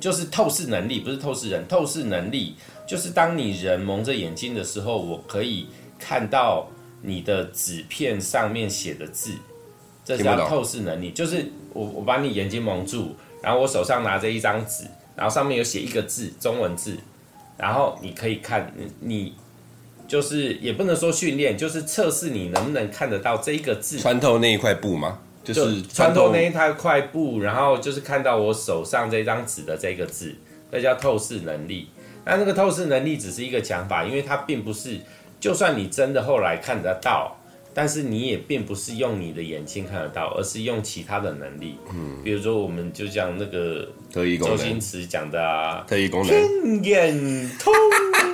[0.00, 2.54] 就是透视能力，不是透视人，透视能力
[2.86, 5.66] 就是当你人蒙着眼睛的时候，我可以
[5.98, 6.68] 看到
[7.02, 9.32] 你的纸片上面写的字。
[10.04, 14.84] 这叫透视能力，就是我我把你眼睛蒙住，然后我手上拿着一张纸，
[15.14, 16.96] 然后上面有写一个字，中文字，
[17.58, 19.34] 然后你可以看，你
[20.06, 23.98] 就是也不能说训练，就是测试你能不能看得到这一个字。
[23.98, 25.18] 穿透那一块布吗？
[25.52, 30.34] 就是穿透那一块布，然后就是看到我手上这张纸的这个字，
[30.70, 31.88] 那叫透视能力。
[32.24, 35.00] 那那个透视能力只是一个讲法，因为它并不是，
[35.40, 37.34] 就算你真的后来看得到。
[37.74, 47.72] 但是你也并不是用你的眼睛看得到，而是用其他的能力，嗯，比如说我们就讲那个特异功能，周星驰讲的啊，特异功能，天眼通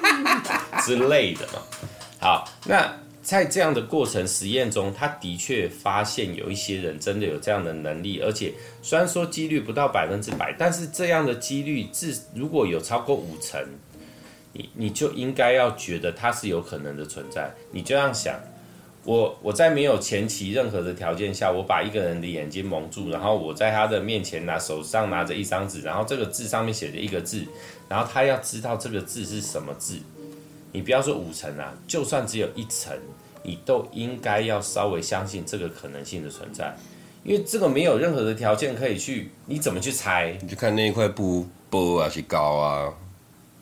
[0.82, 1.60] 之类的嘛。
[2.18, 2.90] 好，那
[3.24, 13.58] 在这样的过程实验中，他的确发现有一些人真的有这样的能力，而且虽然说几率不到百分之百，但是这样的几率至如果有超过五成，
[14.52, 18.38] 你你就应该要觉得它是有可能的存在，你这样想。
[19.06, 27.44] 我我在没有前期任何的条件下，我把一个人的眼睛蒙住，然后我在他的面前拿手上拿着一张纸，然后这个字上面写着一个字，
[27.86, 29.98] 然后他要知道这个字是什么字。
[30.74, 32.92] 你不要说五成啊，就算只有一成，
[33.44, 36.74] 你都应该要稍微相信这个可能性的存在，
[37.22, 40.36] 因为这个没有任何的条件可以去，你怎么去猜？
[40.42, 42.92] 你就看那一块布薄啊是高啊？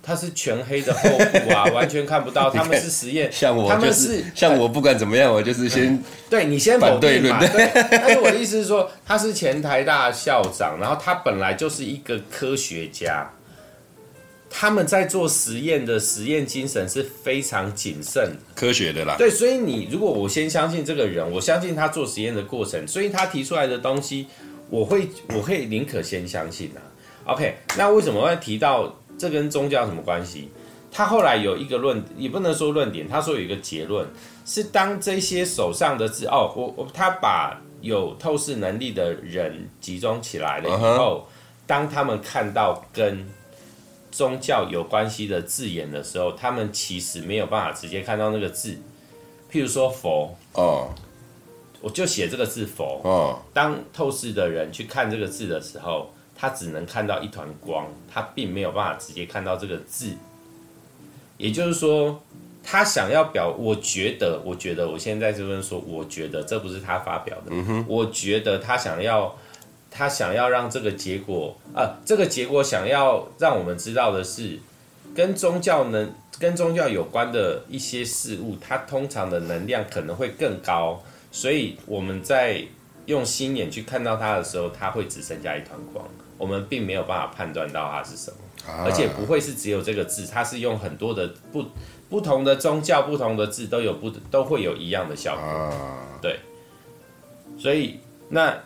[0.03, 2.51] 它是全黑的厚布啊， 完全看不到。
[2.51, 7.39] 他们是实验，像我、就是，他们是像我，不管怎么样，我就是先、嗯、对你先否定嘛。
[7.39, 13.31] 对， 但是我的意思是说，他是前台大校长，然后他本来就是一个科学家，
[14.55, 19.17] 他们在做实验的实验精神是非常谨慎、科学的啦。
[19.17, 24.27] 对，所以你如果我先相信这个人，我相信他做实验的过程，所以他提出来的东西，
[24.69, 26.81] 我会我会宁可先相信啊。
[27.25, 28.95] OK，那为什么会提到？
[29.19, 30.49] 这跟宗教有什么关系？
[30.91, 34.05] 他后来有一个论，也不能说论点，他说有一个结论，
[34.45, 41.29] 是当这些手上的字，哦，我我他把有透视能力的人集中起来了以后，
[41.67, 43.25] 当他们看到跟
[44.13, 48.79] 宗教有关系的字眼的时候，他们其实没有办法直接看到那个字。
[49.51, 50.95] 譬如说佛，哦，
[51.81, 56.13] 我就写这个字佛，哦，当透视的人去看这个字的时候。
[56.35, 60.17] 他只能看到一团光，他并没有办法直接看到这个字。
[61.37, 62.21] 也就是说，
[62.65, 67.51] 他想要表，我觉得，我觉得，我现在这边说，我觉得这不是他发表的。
[67.51, 69.39] 嗯哼，我觉得他想要，
[69.95, 74.59] 他想要让这个结果，啊，这个结果想要让我们知道的是，
[75.15, 82.65] 跟宗教能跟宗教有关的一些事物，它通常的能量可能会更高，所以我们在
[83.07, 86.05] 用心眼去看到它的时候，它会只剩下一团光。
[86.39, 88.37] 我们并没有办法判断到它是什么，
[88.85, 91.65] 而且不会是只有这个字，它是用很多的不
[92.09, 95.73] 不同的宗教、不同的字都有不都会有一样的效果，
[96.21, 96.41] 对。
[97.57, 98.01] 所以
[98.31, 98.59] 那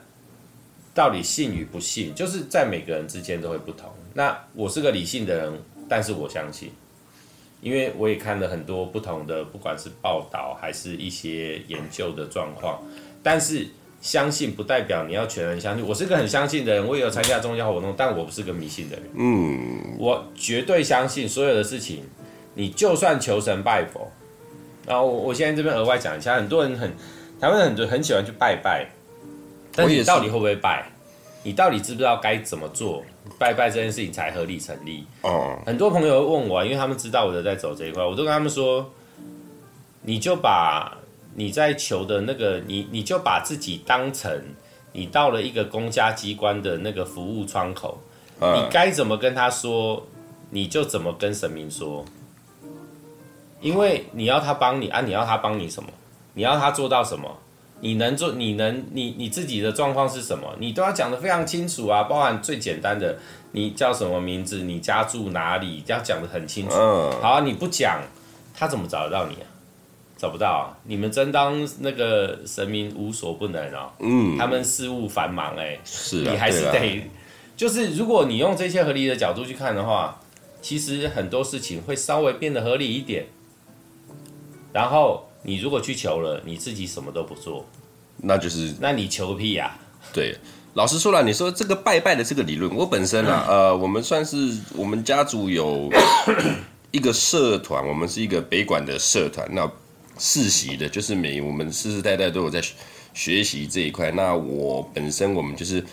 [0.96, 3.88] 到底信与不信，就是在每个人之间都会不同。
[4.14, 5.52] 那我是个理性的人，
[5.88, 6.72] 但是我相信，
[7.60, 12.82] 因为我也看了很多不同的，不管是报道还是一些研究的状况，
[13.22, 13.68] 但是。
[13.98, 15.84] 相信不代表你要全然相信。
[15.84, 19.04] 我是个很相信的人，我也有参加宗教活动，但我不是个迷信的人。
[19.16, 22.04] 嗯，我绝对相信所有的事情。
[22.54, 24.12] 你就算求神拜佛，
[24.86, 26.92] 然后我我现在这边额外讲一下，很多人很
[27.40, 28.86] 台湾人很多很喜欢去拜拜，
[29.76, 30.90] 但是你到底会不会拜？
[31.42, 33.04] 你到底知不知道该怎么做？
[33.38, 35.04] 拜拜这件事情才合理成立。
[35.22, 38.90] 哦，很多朋友问我，因为他们知道我在走这一块，我都跟他们说，
[40.02, 40.96] 你就把
[41.34, 44.42] 你在求的那个，你你就把自己当成
[44.92, 48.00] 你到了一个公家机关的那个服务窗口，
[48.40, 50.04] 嗯、你该怎么跟他说，
[50.50, 52.04] 你就怎么跟神明说，
[53.60, 55.90] 因为你要他帮你啊，你要他帮你什么？
[56.34, 57.36] 你要他做到什么？
[57.80, 58.32] 你能做？
[58.32, 58.84] 你能？
[58.92, 60.50] 你你自己的状况是什么？
[60.58, 62.04] 你都要讲得非常清楚啊！
[62.04, 63.18] 包含最简单的，
[63.52, 64.62] 你叫什么名字？
[64.62, 65.82] 你家住哪里？
[65.86, 66.74] 要讲得很清楚。
[66.74, 68.00] 嗯，好啊，你不讲，
[68.54, 69.46] 他怎么找得到你啊？
[70.16, 70.72] 找不到啊！
[70.84, 73.92] 你们真当那个神明无所不能哦？
[73.98, 77.02] 嗯，他们事务繁忙哎、欸，是啊，你还是得，
[77.54, 80.18] 就是如果你用这些合理的角度去看的话，
[80.62, 83.26] 其实很多事情会稍微变得合理一点，
[84.72, 85.24] 然后。
[85.46, 87.64] 你如果去求了，你自己什么都不做，
[88.16, 89.78] 那就是，那你求个屁呀、啊？
[90.12, 90.36] 对，
[90.74, 94.36] 老实说了，你说这个拜拜的这个理论，我本身啊， 呃，我们算是
[94.74, 95.88] 我们家族有
[96.90, 99.70] 一个社团，我们是一个北管的社团，那
[100.18, 102.60] 世袭的，就是每我们世世代代都有在
[103.14, 104.10] 学习这一块。
[104.10, 105.84] 那我本身我们就是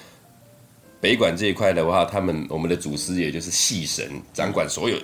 [0.99, 4.97] 北管这一块的话，他们我们的祖师爷就是戏神，掌管所有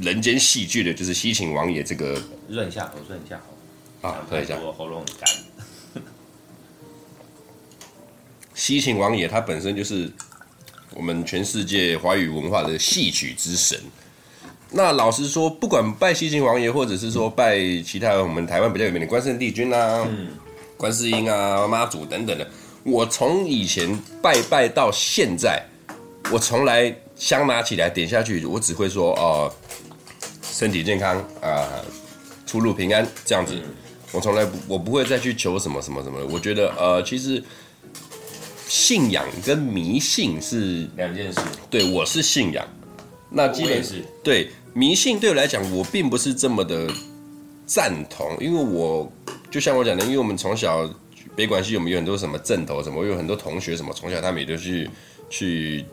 [0.00, 2.22] 人间戏剧的，就是西秦王爷这个。
[2.48, 3.55] 润一下喉，润一下喉。
[4.02, 4.58] 啊，喝一下。
[4.58, 5.28] 我喉咙很干。
[8.54, 10.10] 西秦王爷他本身就是
[10.94, 13.78] 我们全世界华语文化的戏曲之神。
[14.70, 20.28] 那老实说，不管拜西秦王爷，或者是说拜其他我们台湾比较有名的关圣帝君啊、嗯、
[20.76, 22.48] 观世音啊、妈祖等等的，
[22.82, 25.62] 我从以前拜拜到现在，
[26.32, 29.54] 我从来香拿起来点下去，我只会说哦、呃，
[30.42, 31.84] 身体健康啊、呃，
[32.46, 33.54] 出入平安这样子。
[33.54, 33.74] 嗯
[34.16, 36.26] 我从来不，我不会再去求什么什么什么的。
[36.26, 37.42] 我觉得，呃，其实
[38.66, 41.38] 信仰跟迷信是两件事。
[41.68, 42.66] 对，我是信仰，
[43.28, 46.90] 那基本是对迷信对我来讲，我并不是这么的
[47.66, 49.12] 赞同，因为我
[49.50, 50.88] 就像我讲的，因为我们从小
[51.34, 54.88] 北管系，我们有很多什么阵头什么，我有很多同学什么，从小他们也都去
[55.28, 55.84] 去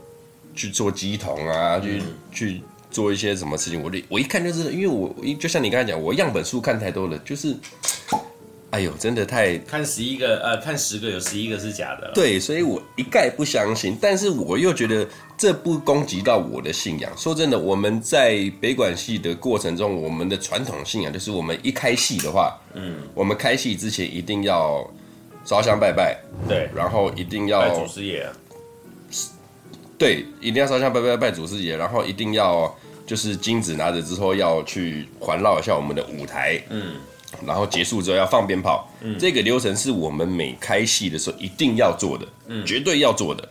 [0.56, 2.62] 去做乩童啊，去、去。
[2.94, 7.56] 做一些什么事情，我我一看就是，因为我就像你刚才讲，我样本数看太多了，就是，
[8.70, 12.12] 哎呦，真的太看十一个，呃，看十个有十一个是假的。
[12.14, 13.98] 对，所以我一概不相信。
[14.00, 17.12] 但是我又觉得这不攻击到我的信仰。
[17.18, 24.88] 说真的，我们在北管系的过程中，我们的传统信仰就是，我们一开戏的话，嗯，我们开戏之前一定要
[25.46, 28.28] 烧香拜拜，对，然后一定要拜祖师爷。
[29.96, 36.96] 对，一定要烧香拜拜拜祖师爷，然后一定要就是金子拿着之后要去环绕一下我们的舞台，嗯，
[37.46, 43.48] 然后结束之后要放鞭炮，嗯，这个流程是我们每开戏的时候一定要做的，嗯，绝对要做的。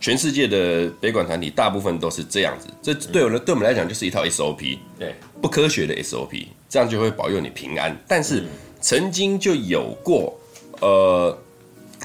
[0.00, 7.96] 全世界的北管团体大部分都是这样子，这对我们对我们来讲就是一套 SOP，对，不科学的 SOP，这样就会保佑你平安。
[8.06, 8.44] 但是
[8.80, 10.38] 曾经就有过，
[10.80, 11.36] 呃，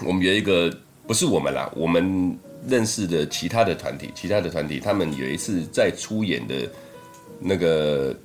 [0.06, 0.72] 我们有一个
[1.06, 2.38] 不是我们啦，我们。
[2.70, 6.70] 认识的其他的团体，其他的团体，他们有一次在出演的
[7.42, 8.16] 那个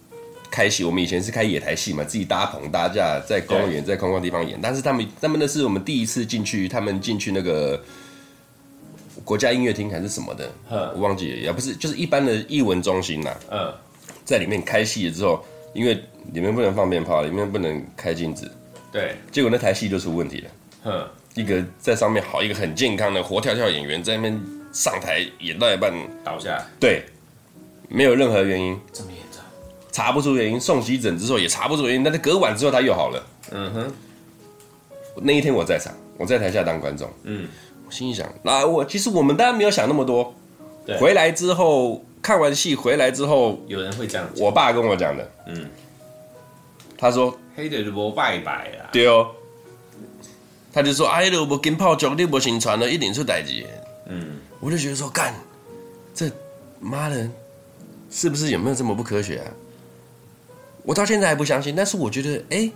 [0.50, 4.58] 开戏，我们以前是开野台戏嘛，自己搭棚搭架在公园，在空旷地方演。
[4.62, 7.82] 但是他们，他们那是我们第一次进去，他们进去那个
[9.24, 10.50] 国家音乐厅还是什么的，
[10.94, 13.36] 我忘记了，也不是，就是一般的艺文中心呐。
[13.50, 13.74] 嗯，
[14.24, 15.94] 在里面开戏了之后，因为
[16.32, 18.50] 里面不能放鞭炮，里面不能开镜子，
[18.92, 20.50] 对，结果那台戏就出问题了。
[20.84, 21.08] 嗯。
[21.34, 24.40] 一个在上面好，一个很健康的活跳跳演员在那边
[24.72, 25.92] 上台演到一半
[26.24, 27.04] 倒下，对，
[27.88, 29.40] 没有任何原因，这么严重，
[29.92, 33.26] 查不出原因，送急诊之后也查不出原因，但是隔晚之后他又好了。
[33.52, 33.92] 嗯哼，
[35.22, 37.08] 那一天我在场，我在台下当观众。
[37.24, 37.48] 嗯，
[37.86, 40.34] 我心里想，那我其实我们当然没有想那么多。
[40.84, 45.30] 对，回来之后看完戏回来之后，有人会这样讲，我爸跟我讲的。
[45.46, 45.68] 嗯，
[46.96, 49.30] 他说黑的不拜拜啦，对哦。
[50.72, 53.64] 他就说：“哎，如果跟炮竹你不行传了，一定出代志。”
[54.08, 55.34] 嗯，我就觉得说，干，
[56.12, 56.30] 这
[56.78, 57.26] 妈的，
[58.10, 59.52] 是不是有没有这么不科学啊？
[60.82, 61.74] 我到现在还不相信。
[61.74, 62.70] 但是我觉得，哎，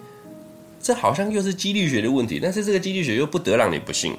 [0.83, 2.41] 这好像又是几率学的问题。
[2.43, 4.17] 但是这个几率学又不得让你不信。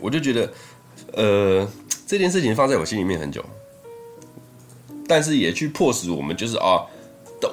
[0.00, 0.52] 我就觉得，
[1.14, 1.68] 呃，
[2.06, 3.44] 这件事情放在我心里面很久，
[5.06, 6.84] 但是也去迫使我们，就是啊。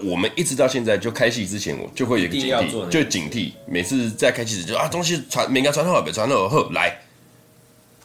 [0.03, 3.51] 我们一直到现在，就开戏之前，我就会有一个警惕，就警惕。
[3.67, 7.01] 每次在开戏时，就啊，东西传，每个传好，别传好，后来。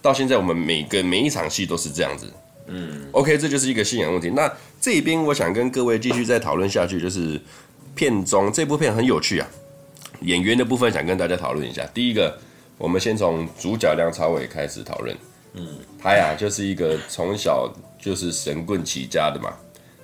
[0.02, 2.30] 到现在，我们每个每一场戏都是这样子。
[2.70, 4.30] 嗯，OK，这就是一个信仰问题。
[4.30, 4.50] 那
[4.80, 7.40] 这边我想跟各位继续再讨论下去，就是
[7.94, 9.46] 片中，这部片很有趣啊。
[10.22, 11.84] 演员的部分想跟大家讨论一下。
[11.92, 12.38] 第一个，
[12.78, 15.16] 我们先从主角梁朝伟开始讨论。
[15.54, 15.66] 嗯，
[15.98, 17.68] 他呀就是一个从小
[18.00, 19.52] 就是神棍起家的嘛，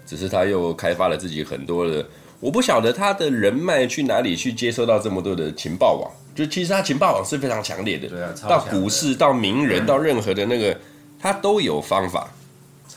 [0.04, 2.04] 只是他又开发了自己很多的，
[2.40, 6.10] 我不晓得他的人脉去哪里去接收到这么多的情报网。
[6.34, 10.76] 就其实他情报网是非常强烈的，对啊，到股市到名人、嗯、到任何的那个，
[11.18, 12.28] 他都有方法，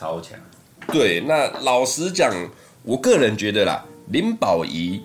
[0.00, 0.38] 超强。
[0.90, 2.32] 对，那老实讲，
[2.82, 5.02] 我个人觉得啦，林保怡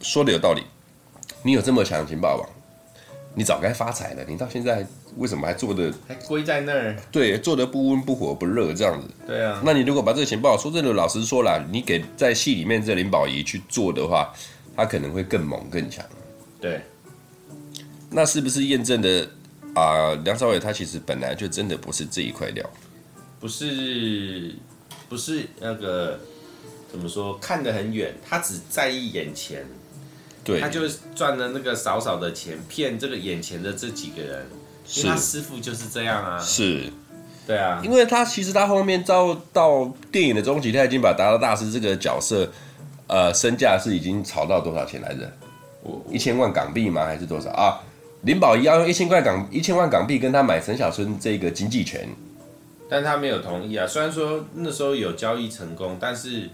[0.00, 0.64] 说的有道理。
[1.44, 2.48] 你有这么强的情报网，
[3.32, 4.24] 你早该发财了。
[4.26, 4.84] 你到现在
[5.16, 6.96] 为什么还做的还归在那儿？
[7.12, 9.06] 对，做的不温不火不热这样子。
[9.24, 9.62] 对啊。
[9.64, 14.34] 那你如果把这个情报，说真的，老实说啦，你给在戏里面这林保怡去做的话，
[14.74, 16.04] 他可能会更猛更强。
[16.60, 16.80] 对。
[18.10, 19.28] 那是不是验证的
[19.74, 20.16] 啊、呃？
[20.24, 22.68] 梁朝伟他其实本来就真的不是这一块料，
[23.46, 24.52] 不是，
[25.08, 26.18] 不是那个
[26.90, 27.38] 怎么说？
[27.38, 29.64] 看得很远，他只在意眼前，
[30.42, 30.80] 对，他就
[31.14, 34.46] 赚了那个少少的钱，骗这个眼前的这几个人。
[34.84, 36.36] 是，因为他师傅就是这样啊。
[36.40, 36.90] 是，
[37.46, 42.50] 对啊，因为他其实他后面到到电影的终极，他已经把达达大师这个角色，
[43.06, 45.32] 呃，身价是已经炒到多少钱来着？
[45.84, 47.04] 我一千万港币吗？
[47.06, 47.78] 还是多少啊？
[48.22, 52.08] 林保怡要用一千块港一千万港币跟他买陈小春这个经济权，
[52.88, 53.86] 但他没有同意啊。
[53.86, 56.48] 虽然说那时候有交易成功，但是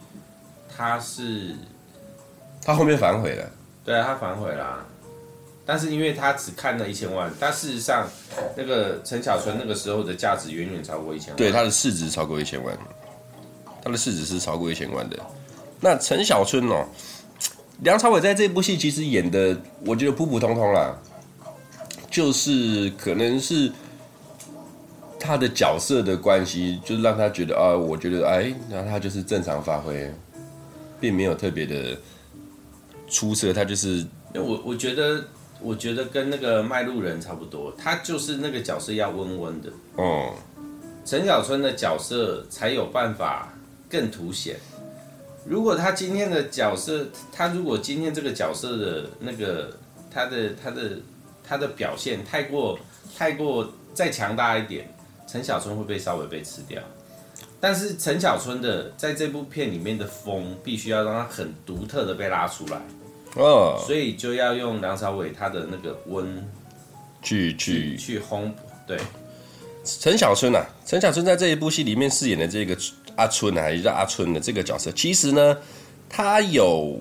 [0.74, 1.54] 他是
[2.64, 3.50] 他后面反悔了。
[3.84, 4.86] 对啊，他反悔啦、啊。
[5.64, 8.08] 但是因为他只看了一千万，但事实上
[8.56, 11.36] 那个陈小春那个时候的价值远远超过一千万。
[11.36, 12.76] 对，他的市值超过一千万，
[13.82, 15.16] 他的市值是超过一千万的。
[15.80, 16.84] 那陈小春哦，
[17.80, 19.56] 梁朝伟在这部戏其实演的，
[19.86, 20.98] 我觉得普普通通啦。
[22.10, 23.72] 就是可能是
[25.22, 30.12] 他的角色的关系，就是让他觉得啊，我觉得哎，那他就是正常发挥，
[31.00, 31.96] 并没有特别的
[33.08, 33.52] 出色。
[33.52, 34.04] 他就是，
[34.34, 35.24] 我我觉得，
[35.60, 39.70] 我觉得跟那个卖路人差不多，他就是那个角色要温温的。
[39.96, 40.34] 哦，
[41.04, 43.54] 陈小春的角色才有办法
[43.88, 44.56] 更凸显。
[45.46, 49.76] 如果他今天的角色，他如果今天这个角色的那个
[50.10, 50.98] 他的他的。
[51.44, 52.78] 他的表现太过
[53.18, 54.88] 太过再强大一点，
[55.32, 56.82] 陈小春会被稍微被吃掉。
[57.58, 62.82] 但是陈小春的在这部片里面的风，必须要让他很独特的被拉出来。
[63.36, 66.46] 哦，所以就要用梁朝伟他的那个温
[67.22, 68.52] 去去去烘。
[68.86, 68.98] 对，
[69.84, 72.76] 陈小春啊，陈小春在这一部戏里面饰演的这个
[73.16, 75.56] 阿春啊，还是叫阿春的这个角色，其实呢，
[76.10, 76.98] 他有。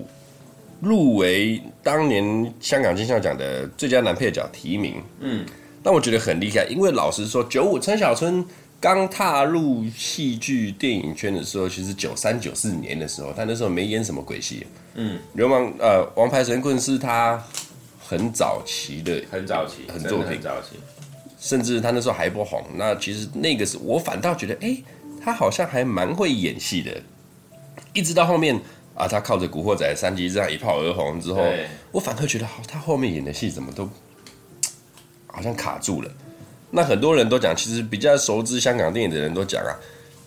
[0.80, 5.46] 入围当年香港金像奖的最佳男配角提名，嗯，
[5.82, 8.44] 那我觉得很厉害，因为老实说，九五陈小春
[8.80, 17.42] 刚踏入戏剧电影圈的时候，其实九三九四年的时候，他那时候没演什么鬼戏，嗯，流氓呃，王牌神棍是他
[17.98, 20.76] 很早期的，很早期很作品，很早期，
[21.38, 22.64] 甚至他那时候还不红。
[22.76, 24.84] 那其实那个时候我反倒觉得，哎、欸，
[25.22, 27.02] 他好像还蛮会演戏的，
[27.92, 28.60] 一直到后面。
[28.94, 31.42] 啊，他靠着《古惑仔》三级这样一炮而红之后，
[31.90, 33.88] 我反而觉得好，他后面演的戏怎么都
[35.42, 36.08] 好像卡住了。
[36.70, 39.74] 那很多人都讲，其实比较熟知香港电影的人都讲啊，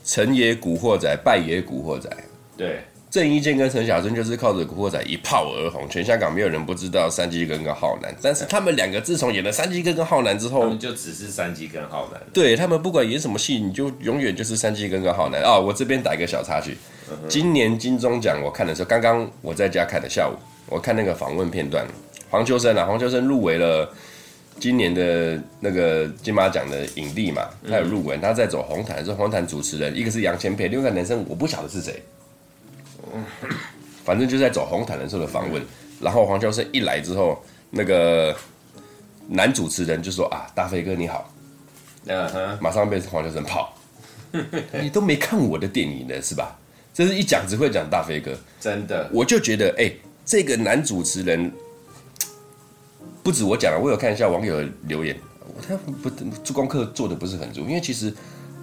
[0.04, 2.10] 成也古惑仔，败也古惑仔。
[2.58, 8.14] 对，郑伊健跟陈小春就是靠着《古惑仔》一炮而红，全香港没有人不知道三鸡跟跟浩南。
[8.22, 12.22] 但是他们两个自从演了三鸡哥跟浩南之后，他们就只是三鸡跟浩南。
[12.34, 15.62] 对，他们不管演什么戏，你就永远就是三鸡跟跟浩南啊、哦！
[15.62, 16.78] 我这边打一个小插曲。
[17.28, 20.34] 今年金钟奖我看的时候，刚刚我在家看的下午，
[20.68, 21.86] 我看那个访问片段，
[22.30, 23.90] 黄秋生啊，黄秋生入围了
[24.60, 32.02] 今年的那个金马奖的影帝嘛，他有入围，他在走红毯的时候，红毯主持人一个是杨千霈，另外一个男生我不晓得是谁，
[34.04, 35.62] 反正就在走红毯的时候的访问，
[36.00, 38.36] 然后黄秋生一来之后，那个
[39.28, 41.30] 男主持人就说啊，大飞哥你好，
[42.60, 43.74] 马上被黄秋生泡，
[44.82, 46.58] 你都没看我的电影呢是吧？
[46.94, 51.52] 这是一讲只会讲大飞哥，真的，我就觉得，哎、欸，这个男主持人
[53.26, 55.18] 不止我讲了，我有看一下网友的留言，
[55.68, 56.12] 他不
[56.44, 58.14] 做功课做的不是很足，因为其实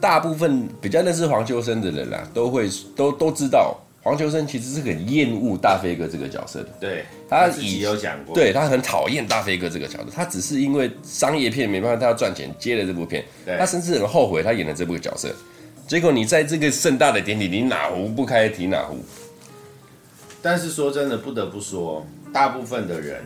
[0.01, 13.25] 大部分比较认识黄秋生的人啦，都会都都知道黄秋生其实是很厌恶大飞哥这个角色的，对，他自己有讲过，对他很讨厌大飞哥这个角色，他只是因为商业片没办法，他要赚钱接了这部片，
[13.59, 15.29] 他甚至很后悔他演了这部角色。
[15.89, 18.97] 结果你在这个盛大的典礼，你哪壶不开提哪壶。
[20.41, 23.25] 但是说真的，不得不说，大部分的人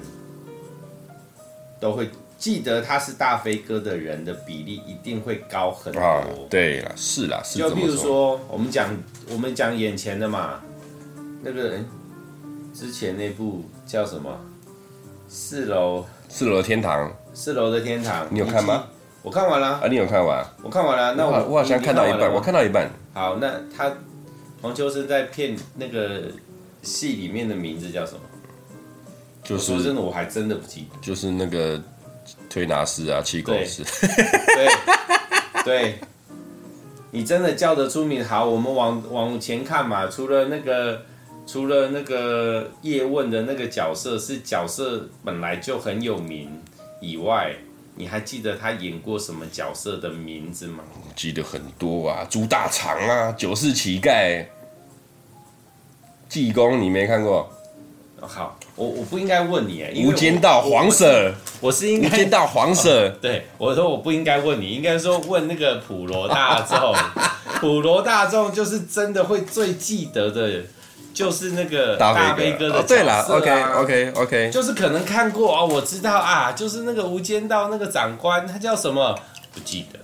[1.81, 6.01] 都会记得他是大飞哥的人的比例一定会高很多。
[6.01, 7.59] 啊、对了，是啦，是。
[7.59, 8.95] 就比如说，我们讲
[9.31, 10.61] 我们讲眼前的嘛，
[11.43, 11.89] 那个人
[12.75, 14.39] 之前那部叫什么？
[15.29, 18.85] 四楼，四楼的天堂，四楼的天堂，你有看吗？
[19.23, 19.69] 我看完了。
[19.79, 20.47] 啊，你有看完？
[20.63, 21.15] 我看完了。
[21.15, 22.89] 那我我好像看到一半，我看到一半。
[23.13, 23.93] 好，那他
[24.63, 26.23] 黄秋生在骗那个
[26.83, 28.21] 戏里面的名字叫什么？
[29.47, 30.99] 就是说真的，我还真的不记得。
[31.01, 31.81] 就是那个
[32.51, 33.85] 推拿师啊，气功师。
[34.55, 34.69] 对
[35.65, 35.99] 对，
[37.11, 38.25] 你真的叫得出名？
[38.25, 40.07] 好，我们往往前看嘛。
[40.09, 41.01] 除了那个，
[41.47, 46.51] 除了那个叶问的那个角色是角色本来就很有名
[47.01, 47.55] 以外。
[47.99, 50.85] 你还记得他演过什么角色的名字吗？
[51.15, 54.45] 记得很多啊，猪大肠啊，九世乞丐，
[56.29, 57.51] 济公，你没看过？
[58.21, 66.95] 好，我我不应该问你啊，无间道黄 Sir，我是应该无间道黄 Sir， 对，我说我不应该问你，应该说问那个普罗大众，
[67.61, 70.63] 普罗大众就是真的会最记得的。
[71.15, 79.19] 就是那个大飞哥的角色、啊哦、对了，OK OK OK，就是可能看过哦，我知道啊，就是那个无间道那个长官，他叫什么？
[79.55, 79.99] 不记得。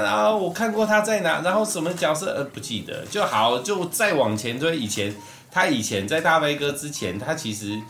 [0.00, 2.32] 然后我看过他在哪，然后什么角色？
[2.36, 3.04] 呃，不记得。
[3.10, 4.76] 就好，就再往前推。
[4.76, 5.12] 以前
[5.50, 7.80] 他以前在大飞哥之前，他其实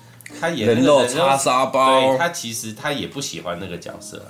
[0.41, 4.23] 他演人肉叉烧包，对，他其实他也不喜欢那个角色。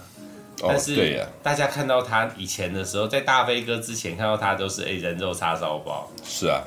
[0.61, 6.11] 但是大家看到他以前的时候，在大飞哥之前看到他都是哎人肉叉烧包。
[6.24, 6.62] 是啊。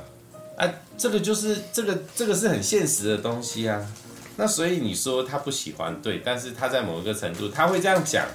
[0.56, 3.84] 啊，这个就是这个这个是很现实的东西啊。
[4.36, 8.26] 那所以你说他不喜欢，对，但是他在某一个程度他会这样讲，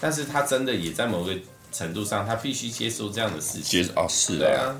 [0.00, 1.32] 但是他真的也在某个
[1.72, 3.62] 程度上，他必须接受这样的事情。
[3.62, 4.76] 接受哦，是的。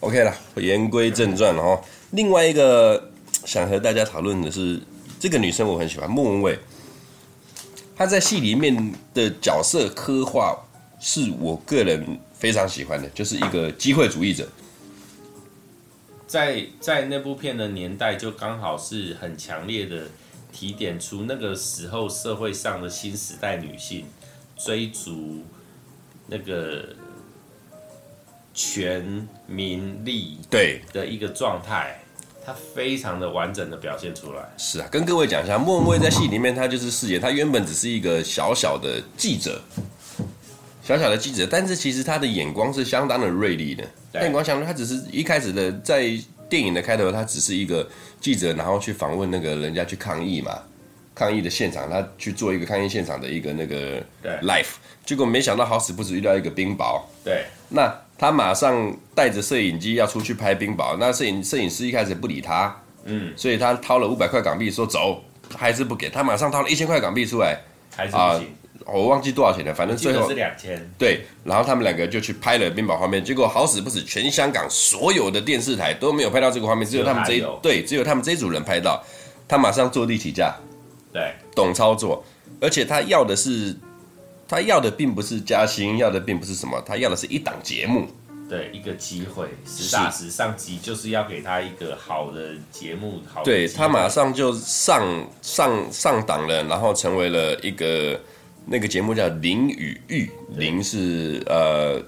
[0.00, 1.80] OK 了，言归正传了哦。
[2.10, 3.10] 另外一个
[3.44, 4.80] 想和大家讨论的是，
[5.20, 6.58] 这个女生我很喜欢，莫文蔚。
[7.96, 10.56] 她在戏里面的角色刻画
[11.00, 14.48] 是我个人非常喜欢的，就是一个机会主义者。
[16.26, 20.08] 在在那部片的年代，就刚好是很强烈的
[20.52, 24.04] 提点出那个时候社会上的新时代女性
[24.56, 25.42] 追逐
[26.26, 26.90] 那个
[28.58, 31.96] 权名利对的一个状态，
[32.44, 34.42] 他非常的完整的表现出来。
[34.58, 39.62] 是啊，跟各位讲一下，莫文蔚在戏里面，他就是饰演他原本只是一个小小的记者，
[40.82, 43.84] 小小的记者，但是其实他的眼光是相当的锐利的。
[44.14, 46.10] 眼光相当，他只是一开始的在
[46.48, 47.88] 电影的开头，他只是一个
[48.20, 50.58] 记者，然后去访问那个人家去抗议嘛，
[51.18, 54.00] 抗议的现场，他去做一个抗议现场的一个那个
[54.42, 65.20] life，结果没想到好死不死遇到一个冰雹，对，那他马上带着摄影机要出去拍冰雹，那摄影摄影师一开始不理他，嗯，所以他掏了五百块港币说走，
[65.56, 67.58] 还是不给他，马上掏了一千块港币出来，
[67.96, 68.26] 还是不行。
[68.26, 68.42] 呃
[68.86, 70.90] 我忘记多少钱了，反正最后是两千。
[70.96, 79.04] 对，然后他们两个就去拍了冰雹画面，结果好死不死，全香港所有的电视台都没有拍到这个画面，只有他们这一对，只有他们这一组人拍到。
[79.46, 80.54] 他马上坐地起价，
[81.18, 82.24] 对，懂操作，
[82.60, 83.74] 而且他要的是，
[84.46, 88.06] 他要的并不是加薪，要的并不是什么，他要的是一档节目，
[88.48, 93.44] 对，一个机会，实打实上集就是要给他一个好的节目，好的。
[93.44, 98.20] 对，他马上就上上上档了，然后成为了一个。
[98.70, 101.98] 那个节目叫《林与玉，林是呃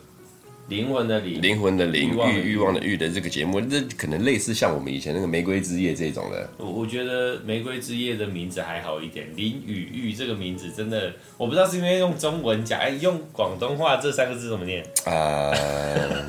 [0.70, 6.48] 灵魂的灵，灵魂的灵，欲欲望的欲的这个节目，这可能类似像我们以前那个《玫瑰之夜》这种的。
[6.56, 14.80] 我我觉得《玫瑰之夜》的名字还好一点，《灵与欲》这个名字真的，我不知道是因为用中文讲，哎，用广东话这三个字怎么念？
[15.04, 16.24] 啊、呃，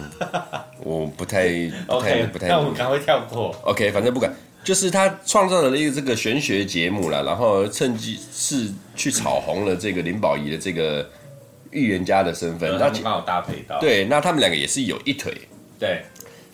[0.84, 1.48] 我不太，
[1.88, 3.56] 不太， OK，不太，那我们赶快跳过。
[3.64, 4.34] OK，反正不管。
[4.64, 11.10] 就是他创造了一个这个玄学节目了，然后趁机是去炒红了这个林保怡的这个
[11.72, 13.80] 预言家的身份，然后刚好搭配到。
[13.80, 15.34] 对，那他们两个也是有一腿。
[15.80, 16.04] 对，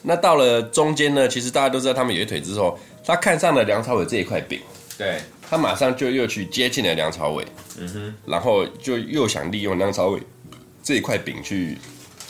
[0.03, 4.61] 那到了中间呢，其实大家都知道他们有一腿之后，他看上了梁朝伟这一块饼，
[4.97, 7.45] 对，他马上就又去接近了梁朝伟，
[7.78, 10.22] 嗯哼，然后就又想利用梁朝伟
[10.82, 11.78] 这一块饼去，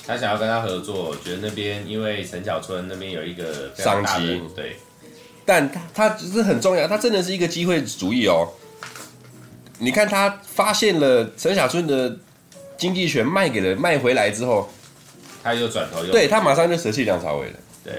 [0.08, 4.78] 他想要跟他合作，觉得那边因为陈小春那边有一个商机，对。
[5.46, 8.50] 但他他只是很重要，他真的是一个机会主义哦。
[9.80, 12.18] 你看他发现了陈小春的
[12.78, 14.70] 经济权卖给了卖回来之后，
[15.44, 17.60] 他又转头又对他马上就舍弃梁朝伟了。
[17.84, 17.94] 对，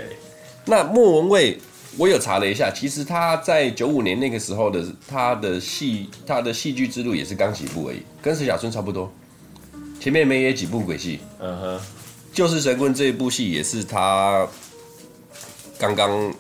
[0.64, 1.58] 那莫文蔚
[1.96, 9.12] 我有查了一下，其实他在九五年那个时候的他的戏他的戏剧之路也是刚起步而已，跟石小春差不多。
[10.00, 11.80] 前面没演几部鬼戏，嗯哼，
[12.32, 14.46] 就是神棍这一部戏也是他
[15.78, 16.32] 刚刚。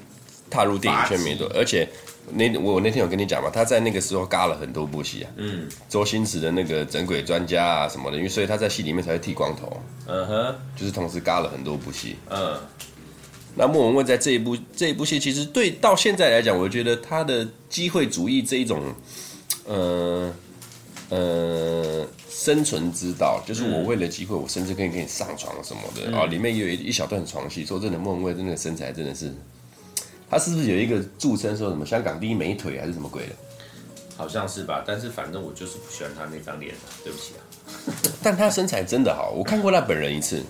[0.50, 1.86] 踏入电影圈没多，而且
[2.32, 12.58] 那我那天有跟你讲嘛，他在那个时候嘎了很多部戏啊，嗯，周星驰的那个整鬼专家啊什么的，因为所以他在戏里面才会剃光头，嗯哼，就是同时嘎了很多部戏，嗯，
[13.54, 18.82] 那莫文蔚在这一部这一部戏，其实对到现在来讲，我觉得他的机会主义这一种，
[19.66, 20.32] 呃
[21.10, 26.14] 呃，生存之道，就是我为了机会，我甚至可以跟你上床什么的。
[26.14, 26.30] 啊、嗯。
[26.30, 29.32] 里面也有一一小段床戏，说真的，莫文蔚真的身材真的是，
[30.30, 33.34] 他是不是有一个著称说什么香港第一美腿还是什么鬼的？
[34.16, 36.74] 好像是吧，但是反正我就是不喜欢他那张脸，
[37.04, 37.40] 对不起啊。
[38.20, 40.42] 但他身材真的好，我看过他本人一次。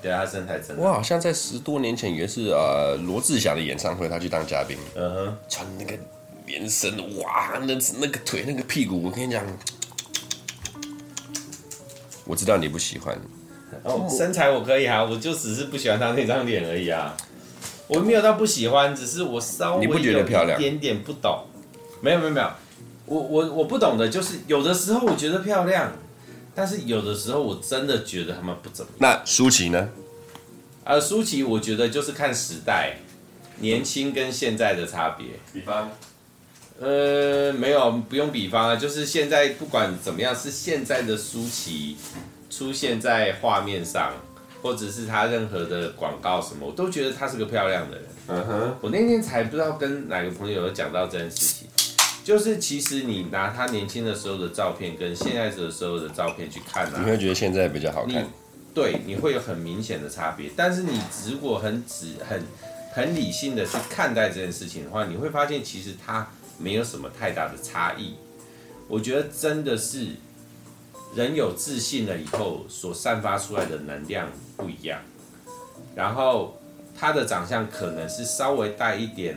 [0.00, 0.82] 对啊，他身材真的。
[0.82, 4.76] 我好像在十多年前也是呃罗志祥的演唱会，他去当嘉宾。
[4.94, 5.98] 嗯哼，穿那个
[6.46, 9.44] 连身，哇，那那个腿那个屁股，我跟你讲，
[12.24, 13.18] 我知道你不喜欢。
[13.82, 17.16] 哦，身材我可以啊，我就只是不喜欢他那张脸而已啊。
[17.86, 20.58] 我没有到不喜欢，只是我稍微你不觉得漂亮？
[20.58, 21.46] 一点点不懂。
[22.00, 22.50] 没有没有没有，
[23.06, 25.92] 我我我不懂的就是有的时候我觉得漂亮。
[26.56, 28.98] 但是有的时候我真的觉得他们不怎么样。
[29.00, 29.88] 那舒淇呢？
[30.84, 32.98] 啊，舒淇我觉得就是看时代，
[33.58, 35.26] 年轻跟现在的差别。
[35.52, 35.90] 比方？
[36.80, 41.96] 呃，没有，不用比方啊，就是现在不管怎么样，是现在的舒淇
[42.50, 44.12] 出现在画面上，
[44.64, 48.04] 或者是他任何的广告什么，我都觉得他是个漂亮的人。
[48.28, 48.76] 嗯哼。
[48.80, 51.68] 我那天才不知道跟哪个朋友有讲到这件事情。
[52.24, 58.26] 就是其实你拿他年轻的时候的照片跟现在的时候的照片去看啊，你会觉得现在比较好看。
[58.72, 60.50] 对，你会有很明显的差别。
[60.56, 60.98] 但是你
[61.30, 62.42] 如果很仔很
[62.94, 68.14] 很理性的去看待这件事情的话，你会发现其实他没有什么太大的差异。
[68.88, 70.06] 我觉得真的是
[71.14, 75.00] 人有自信了以后所散发出来的能量不一样。
[75.94, 76.56] 然后
[76.98, 79.36] 他的长相可能是稍微带一点。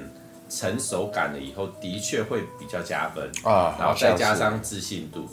[0.49, 5.27] 成熟感了以后，的确会比较加分啊，然后再加上自信度，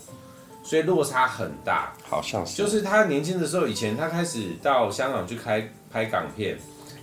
[0.64, 1.92] 所以落差很大。
[2.02, 6.58] 好像是，就是他年轻的时候，以前他开始到香港去开拍港片，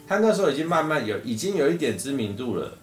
[0.06, 2.74] 他那时候已经慢慢有，已经有一点知名度了，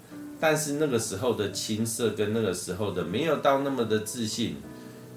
[0.41, 4.57] 但是那个时候的青涩跟那个时候的没有到那么的自信，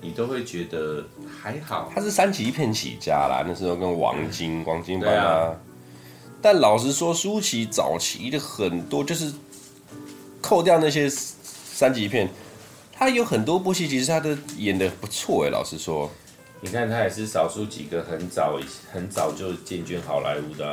[0.01, 1.05] 你都会觉得
[1.41, 1.91] 还好。
[1.93, 5.55] 他是三级片起家啦，那时候跟王晶、王晶爸爸。
[6.41, 9.31] 但老实说，舒淇早期的很多就是。
[10.43, 12.27] 扣掉那些三级片，
[12.91, 15.51] 他有很多部戏，其实他都演的不错哎。
[15.51, 16.09] 老实说，
[16.61, 18.59] 你看他也是少数几个很早
[18.91, 20.67] 很早就进军好莱坞的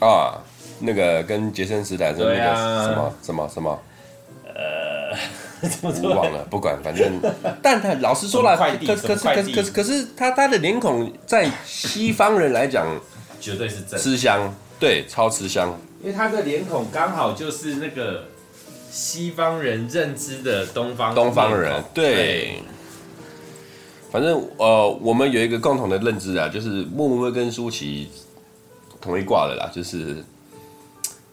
[0.00, 0.42] 啊，啊。
[0.80, 3.78] 那个跟杰森斯坦森那个什么什么什么，呃，
[5.82, 7.20] 我忘了，不管，反正，
[7.62, 12.86] 但他老实说了，可可是可是可是可是他他的脸孔在西方人来讲，
[13.40, 18.24] 绝对是真吃香，对，超吃香，因为他的脸孔刚好就是那个。
[18.88, 22.62] 西方人认知的东方东方人，对，对，
[24.10, 28.08] 反正呃，我们有一个共同的认知啊，就是莫文蔚跟舒淇
[28.98, 30.24] 同一挂的啦，就是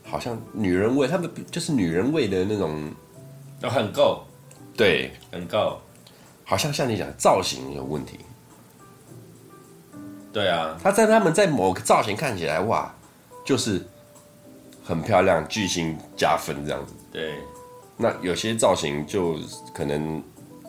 [0.04, 2.92] 好像女人味，他们就是女人味的那种，
[3.64, 4.26] 都很够，
[4.76, 5.80] 对，很够，
[6.44, 8.20] 好像像你讲造型有问题，
[10.34, 12.94] 对啊，他在他们在某个造型看起来哇，
[13.46, 13.82] 就是
[14.84, 17.36] 很漂亮，巨星加分这样子，对。
[17.96, 19.38] 那有些造型就
[19.74, 20.18] 可能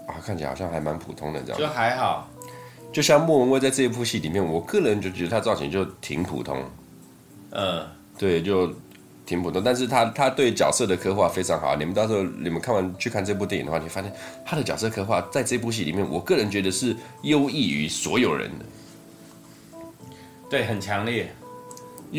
[0.06, 2.30] 啊，看起来好像还蛮普通的这样，就还好。
[2.92, 6.62] 就像莫文蔚在这一部戏里面，我个人就觉得她造型就挺普通。
[7.50, 7.84] 嗯，
[8.16, 8.72] 对，就
[9.26, 9.62] 挺普通。
[9.64, 11.76] 但是他他对角色的刻画非常好。
[11.76, 14.12] 你们到时候你们看完去看这部电影的话，你发现
[14.44, 18.64] 他的角色刻画在这部戏里面，我个人觉得是优异于所有人的。
[20.48, 21.32] 对，很强烈。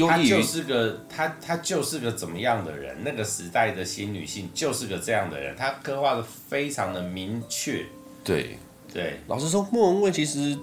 [0.10, 2.98] 他就是个他他就是个怎么样的人？
[3.02, 7.86] 那个时代的新女性就是个这样的人，他刻画的非常的明确。
[8.22, 8.58] 对
[8.92, 10.58] 对，老实说，莫文蔚其实，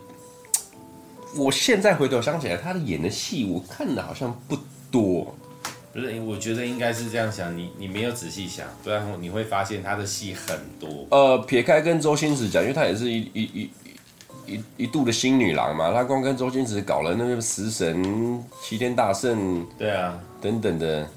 [1.34, 4.59] 我现在回头想起来，她的演的戏我看的好像不
[4.90, 5.34] 多。
[5.93, 11.07] 不是，我觉得应该是这样想，你你没有仔细想，不然你会发现他的戏很多。
[11.11, 13.70] 呃，撇开跟周星驰讲，因为他也是一一一。
[14.45, 21.09] 一一度的新女郎嘛，他光跟周星驰搞了那个食神、齐天大圣，对啊，等等的。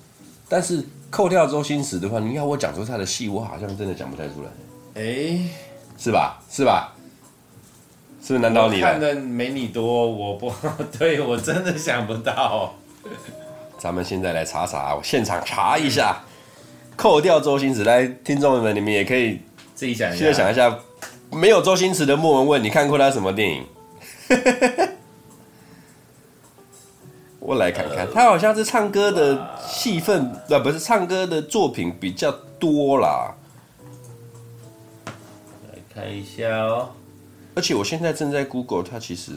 [0.48, 4.50] 但是扣掉周星驰的话，你要我讲出他的戏，我好像真的讲不太出来。
[4.94, 5.50] 哎、欸，
[5.98, 6.40] 是吧？
[6.52, 6.96] 是吧？
[8.22, 10.08] 是不是难道你看的没你多？
[10.08, 10.54] 我不
[10.98, 12.76] 对，我真的想不到。
[13.86, 16.20] 咱们现在来查查，我现场查一下。
[16.96, 19.40] 扣掉周星驰，来，听众们，你们也可以
[19.76, 20.76] 自己想一下，现在想一下。
[21.32, 23.64] 没有周星驰的莫文蔚，你看过他什么电影？
[27.40, 33.36] 我来看看，他好像是唱歌的戏份，啊，不是唱歌的作品比较多啦。
[35.06, 36.90] 来看一下哦。
[37.54, 39.34] 而且我现在正在 Google，他其实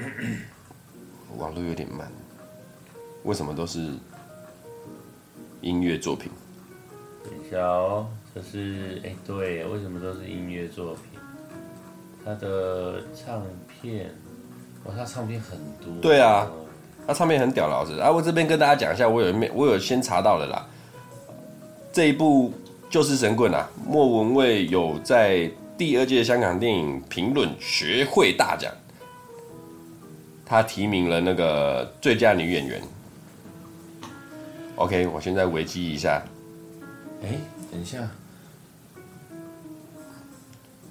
[1.38, 2.10] 网络有点慢，
[3.24, 3.92] 为什么都是
[5.60, 6.30] 音乐作品？
[7.24, 11.20] 等一下哦，这是哎、欸，对，为什么都是音乐作品？
[12.24, 14.10] 他的唱片，
[14.84, 16.00] 哇，他唱片很多。
[16.00, 16.50] 对啊，
[17.06, 17.98] 他唱片很屌，老师。
[17.98, 20.66] 啊，我这边跟大家讲一下，我有面，我有先查到了啦。
[21.92, 22.52] 这一部
[22.88, 28.72] 就是神棍啊，莫文蔚有在第二届香港电影评论学会大奖，
[30.50, 32.82] 他提名了那个最佳女演员。
[34.74, 36.20] OK，我现在维基一下。
[37.22, 37.40] 哎、欸，
[37.70, 38.10] 等一下。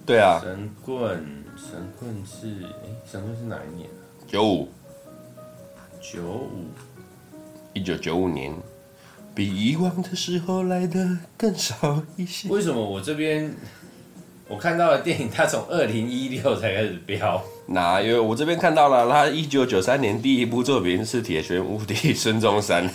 [0.05, 3.99] 对啊，神棍，神棍是哎，神棍是哪一年啊？
[4.25, 4.69] 九五，
[5.99, 6.49] 九五，
[7.73, 8.55] 一九九五年，
[9.35, 12.47] 比以往的时候来的更少一些。
[12.47, 13.53] 为什么我这边
[14.47, 17.43] 我看到的电影，它从二零一六才开始飙？
[17.71, 22.89] 那因为我这边看到了，他一九九三年第一部作品是《铁拳无敌孙中山》，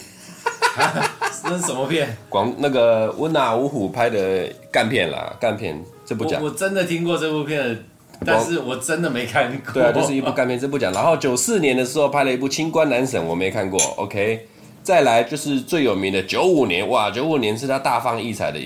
[1.45, 2.17] 那是什么片？
[2.29, 5.81] 广那个温拿五虎拍的干片啦，干片。
[6.05, 7.85] 这不讲，我真的听过这部片，
[8.27, 9.73] 但是我真的没看过。
[9.73, 10.93] 对啊，就是一部干片，这不讲。
[10.93, 13.81] 然后九四年的时候拍了一部《清官难审》，我没看过。
[13.97, 14.47] OK，
[14.83, 18.59] 再来就是最有名的九五年，哇，九五年是他大放异彩的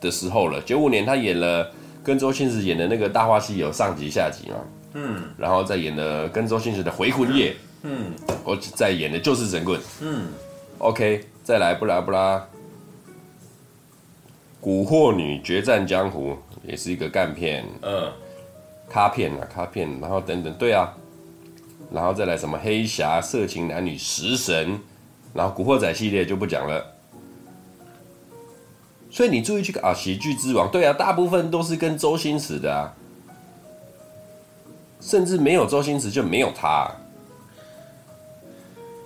[0.00, 0.60] 的时候了。
[0.62, 1.70] 九五年他演了
[2.02, 4.56] 跟周星驰演的那个《大话西游》上集下集嘛，
[4.98, 10.28] 嗯，然后再演的跟周星驰的《回魂夜》，嗯，我再演的就是神棍，嗯
[10.78, 12.42] ，OK，再来布拉布拉，
[14.58, 16.36] 古惑女决战江湖。
[16.66, 18.10] 也是一个干片，嗯，
[18.90, 20.92] 卡片啊，卡片，然后等等，对啊，
[21.92, 24.80] 然后再来什么黑侠、色情男女、食神，
[25.32, 26.84] 然后古惑仔系列就不讲了。
[29.12, 32.92] 所以你注意去看啊，喜剧之王，对啊，大部分都是跟周星驰的啊，
[35.00, 36.96] 甚至没有周星驰就没有他啊。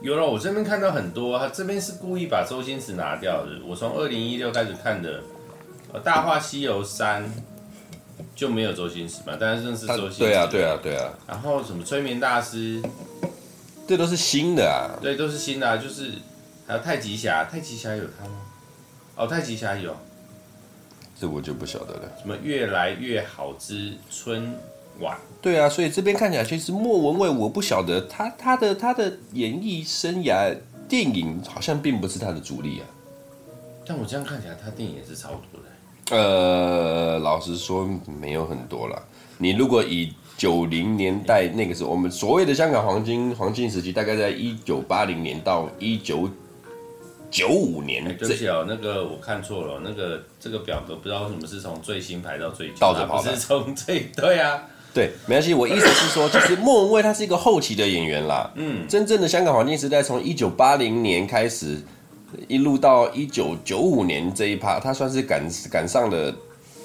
[0.02, 3.52] 有了，我这边看到很多，他这边是故意把周星驰拿掉的。
[3.66, 5.20] 我从二零一六开始看的，
[6.02, 7.24] 《大话西游三》。
[8.34, 9.36] 就没有周星驰嘛？
[9.38, 10.18] 但是认识周星驰。
[10.20, 11.12] 对啊，对啊，对啊。
[11.26, 12.82] 然后什么催眠大师，
[13.86, 14.96] 这都是新的啊。
[15.02, 15.76] 对，都是新的啊。
[15.76, 16.12] 就是
[16.66, 18.36] 还有太极侠，太极侠有他吗？
[19.16, 19.94] 哦，太极侠有。
[21.18, 22.02] 这我就不晓得了。
[22.18, 24.54] 什么越来越好之春
[25.00, 25.16] 晚？
[25.42, 30.54] 对啊，所以这边看起来其实莫文蔚，我不晓得他他的他的演艺生涯，
[30.88, 32.84] 电影好像并不是他的主力啊。
[33.86, 36.16] 但我这样看起来，他电影也是差不多的。
[36.16, 37.88] 呃，老实说
[38.20, 39.02] 没有很多了。
[39.38, 46.28] 你如果以九零年代那个时候，我们所谓的香港黄金黄金时期，大概在一九八零年到一九
[47.30, 48.04] 九五年。
[48.18, 54.62] 对不起哦，那个我看错了，那个这个表格不知道为什么是从最新排到最旧，倒着跑是从最对啊。
[54.92, 55.54] 对，没关系。
[55.54, 58.50] 我意思是说，就是莫文蔚他是一个后期的演员啦。
[58.56, 61.78] 嗯，真正的香港黄金时代从一九八零年开始。
[62.46, 66.32] 一路到一九九五年这一趴，她算是赶赶上了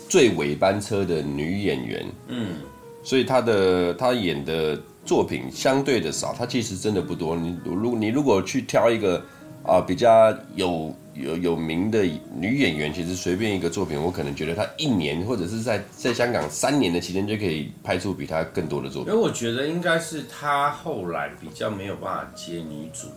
[0.10, 2.06] 最尾班车的女演员。
[2.30, 2.56] 嗯，
[3.03, 4.76] 所以她的她演的
[5.06, 7.36] 作品相对的少，她其实真的不多。
[7.36, 9.24] 你如你如果去挑一个
[9.68, 12.03] 啊比较有有有名的
[12.38, 19.13] 女演员，其实随便一个作品，我可能觉得她一年或者是在在香港三年的期间就可以拍出比她更多的作品。
[19.13, 23.07] 因为我觉得应该是她后来比较没有办法接女主。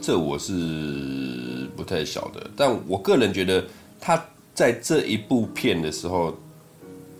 [0.00, 3.64] 这我是不太晓得，但我个人觉得
[4.00, 4.20] 她
[4.52, 6.36] 在这一部片的时候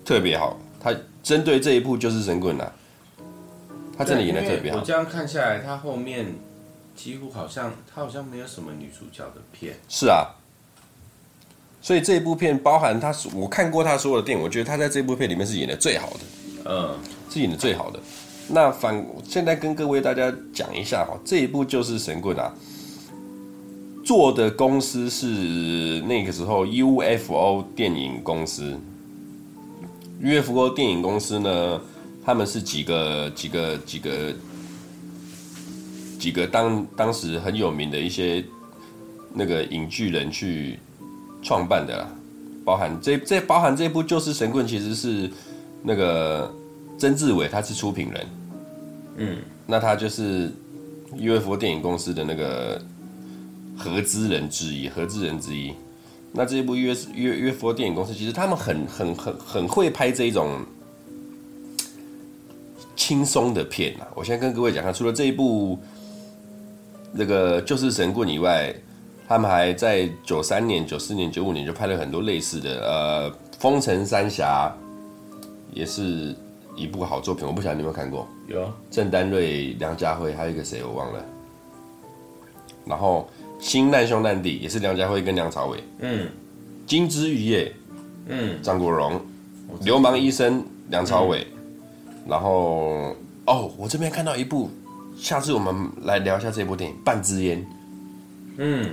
[0.05, 0.59] 特别好。
[0.81, 0.93] 她
[1.23, 2.73] 针对这一部就是神棍啊，
[3.97, 4.79] 她真的演的特别好。
[4.79, 6.27] 我这样看下来，她后面
[6.95, 9.75] 几乎好像他好像没有什么女主角的片。
[9.89, 10.27] 是啊，
[11.81, 16.21] 所以这一部片包含他，我看过他所有的电影，我觉得他在这部片里面是演的最好的，
[16.65, 16.99] 嗯，
[17.31, 17.99] 是演的最好的。
[18.49, 22.53] 那反现在跟各位大家讲一下哈，这一部就是神棍啊。
[24.05, 25.27] 做的公司是
[26.09, 28.77] 那个时候 UFO 电影公司。
[30.21, 31.81] UFO 电影公司呢，
[32.25, 34.35] 他们是几个几个几个
[36.23, 38.45] 几个当当时很有名的一些
[39.35, 40.79] 那个影剧人去
[41.43, 42.09] 创办的啦，
[42.65, 45.29] 包含这这包含这部就是神棍，其实是
[45.83, 46.55] 那个
[46.97, 48.27] 曾志伟他是出品人，
[49.17, 50.53] 嗯，那他就是
[51.17, 52.81] UFO 电影公司的那个。
[53.75, 55.73] 合资人之一，合资人之一。
[56.31, 60.61] 那这一部 U S U U F O 电影公司，其实他们很很很很会拍这一种
[62.95, 64.07] 轻松的片啊。
[64.15, 65.81] 我先跟各位讲，他除了这一部
[67.13, 68.75] 那个就是神棍以外，
[69.29, 74.73] 他们还在九三年、九四年、九五年就拍了很多类似的，呃，风城三峡
[75.73, 76.35] 也是
[76.75, 78.27] 一部好作品，我不晓得你有没有看过。
[78.49, 81.25] 有郑丹瑞、梁家辉，还有一个谁我忘了。
[82.85, 83.29] 然后
[83.65, 85.85] 《新难兄难弟》也是梁家辉跟梁朝伟。
[86.01, 86.29] 嗯。
[86.85, 87.73] 金枝玉叶，
[88.27, 89.21] 嗯，张国荣。
[89.83, 91.47] 流氓医生梁朝伟。
[92.07, 93.15] 嗯、然后
[93.47, 94.69] 哦，我这边看到一部，
[95.23, 97.59] 下次我们来聊一下这部电影《半支烟》。
[98.59, 98.91] 嗯。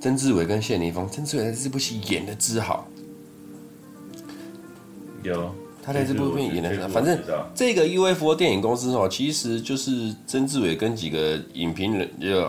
[0.00, 2.86] 曾志伟跟谢霆锋，曾志伟在这部戏演的之好。
[5.24, 5.52] 有。
[5.84, 7.18] 他在这部片演的反正
[7.52, 12.46] 这个 UFO 电影公司哦，其实就是曾志伟跟几个影评人、就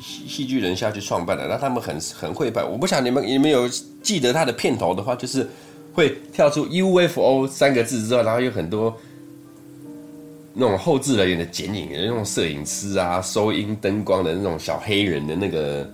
[0.00, 1.48] 戏戏剧人下去创办的。
[1.48, 3.68] 那他们很很会拍，我不想你们你们有
[4.00, 5.48] 记得他的片头的话，就是
[5.92, 8.96] 会跳出 UFO 三个字之后，然后有很多
[10.58, 15.86] 那种后置人员的剪影，那种摄影师啊、收音、灯光的那种小黑人的那个，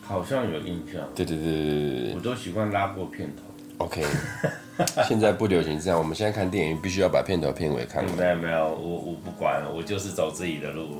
[0.00, 1.00] 好像有印象。
[1.14, 3.84] 对对对对对对，我都习惯拉过片头。
[3.84, 4.02] OK。
[5.06, 8.16] 现在不流行这样，我们现在看电影必须要把片头片尾看完。
[8.16, 10.98] 没有没有，我我不管，我就是走自己的路。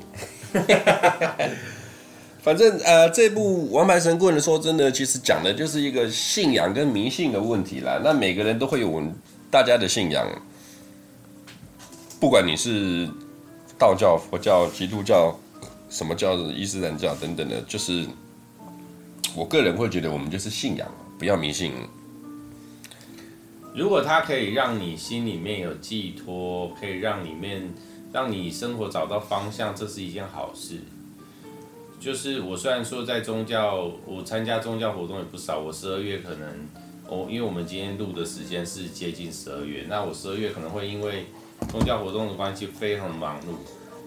[2.43, 7.99] 反正呃，这部《王牌神棍》说真的，其实讲的就是一个信仰跟迷信的问题啦。
[8.05, 9.03] 那每个人都会有
[9.51, 10.27] 大家的信仰，
[12.23, 13.11] 不管你是
[13.77, 15.37] 道教、佛教、基督教、
[15.91, 18.07] 什么教、伊斯兰教等等的，就是
[19.35, 21.73] 我个人会觉得，我们就是信仰，不要迷信。
[23.75, 27.75] 如果它可以让你心里面有寄托，可以让里面
[28.13, 30.77] 让你生活找到方向，这是一件好事。
[31.99, 35.59] 就是我虽然说在宗教，我参加宗教活动也不少。
[35.59, 36.49] 我十二月可能，
[37.09, 41.27] 哦，因为我们今天录的时间是接近十二月，那我十二月可能会因为
[41.71, 43.55] 宗教活动的关系非常忙碌。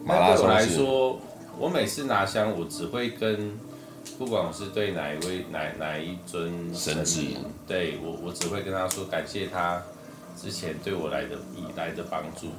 [0.05, 1.19] 那对我来说，
[1.57, 3.57] 我每次拿香，我只会跟。
[4.19, 7.37] 不管我是对哪一位哪哪一尊神明，
[7.67, 9.81] 对我我只会跟他说感谢他
[10.39, 12.51] 之前对我来的以来的帮助，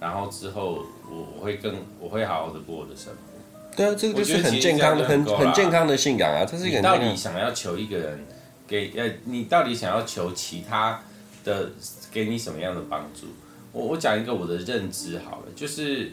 [0.00, 3.74] 然后之后我我会更我会好好的过我的生活。
[3.74, 6.78] 对啊，这个就是很健康的很很健康的信仰啊，这是一个。
[6.78, 8.26] 你到底想要求一个人
[8.66, 11.00] 给呃，你到底想要求其他
[11.44, 11.70] 的
[12.12, 13.28] 给你什么样的帮助？
[13.72, 16.12] 我我讲一个我的认知好了，就是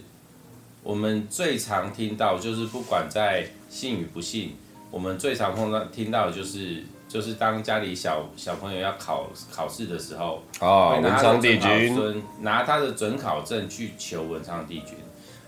[0.83, 4.55] 我们最常听到就是不管在信与不信。
[4.89, 14.95] 我们最常碰到听到的就是，就是当家里小小朋友要考考试的时候，哦，文昌帝君，拿他的准考证去求文昌帝君。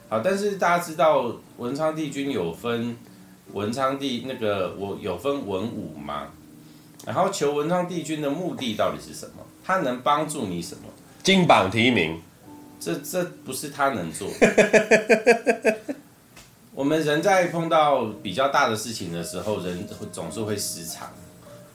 [0.10, 2.98] 好，但是大家知道文昌帝君有分
[3.54, 6.28] 文昌帝那个我有分文武吗？
[7.06, 9.46] 然后求文昌帝君的目的到底是什么？
[9.64, 10.82] 他能帮助你什么？
[11.24, 12.22] 金榜题名？
[12.80, 14.30] 这这不是他能做。
[16.74, 21.10] 我们人在碰到比较大的事情的时候，人总是会失常，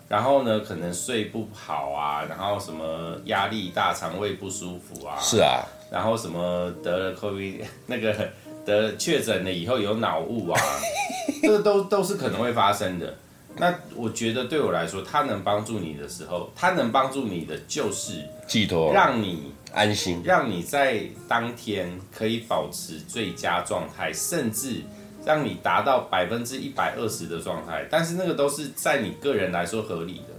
[0.09, 8.31] 然后呢，可能睡不好啊，然后什么压力大、肠胃不舒服啊，是啊，然后什么得了 COVID 那个
[8.65, 10.59] 得确诊了以后有脑雾啊，
[11.43, 13.15] 这个都都是可能会发生的。
[13.57, 24.83] 那我觉得对我来说，他能帮助你的时候，他能帮助你的就是寄托，让你安心，让你在当天可以保持最佳状态，甚至。
[25.27, 30.35] 让你达到百分之一百二十的状态，但是那个都是在你个人来说合理的。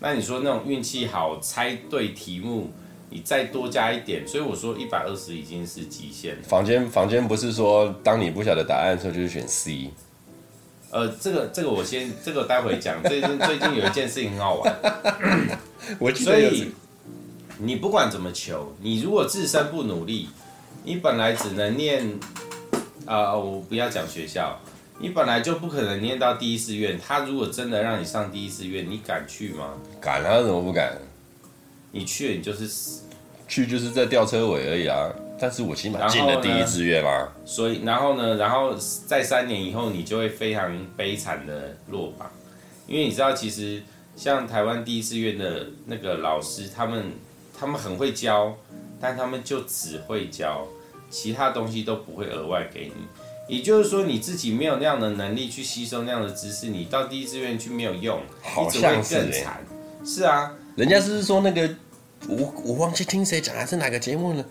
[0.00, 2.72] 那你说那种运气好，猜对题目，
[3.10, 6.42] 你再多加一点，所以我说一百二十已经是极限了。
[6.42, 9.88] 坊间房间不是说，当你不晓得答案的时候，就是选 C。
[10.92, 13.02] 呃，这个这个我先，这个待会讲。
[13.02, 14.76] 最近最近有一件事情很好玩，
[15.98, 16.70] 我记得所以
[17.56, 20.28] 你不管怎么求，你如果自身不努力，
[20.84, 22.20] 你本来只能念。
[23.04, 24.60] 啊、呃，我不要讲学校，
[25.00, 26.96] 你本来就不可能念到第一志愿。
[26.96, 29.74] 他如果真的让你上第一志愿，你敢去吗？
[30.00, 30.96] 敢啊，怎么不敢？
[31.90, 33.02] 你去了，你就是死。
[33.48, 35.10] 去就是在吊车尾而已啊。
[35.42, 37.32] 但是我起码进了第一志愿啦。
[37.44, 38.76] 所以，然后呢，然后
[39.08, 42.30] 在三年以后，你就会非常悲惨的落榜，
[42.86, 43.82] 因为你知道，其实
[44.14, 47.06] 像台湾第一志愿的那个老师，他们
[47.58, 48.56] 他们很会教，
[49.00, 50.64] 但他们就只会教。
[51.10, 59.60] 其他东西都不会额外给你，也就是说你自己没有那样的能力去吸收那样的知识，你到第一志愿去没有用，好像是更惨。
[60.06, 61.68] 是啊，人家是说那个，
[62.26, 64.42] 我我忘记听谁讲还是哪个节目呢？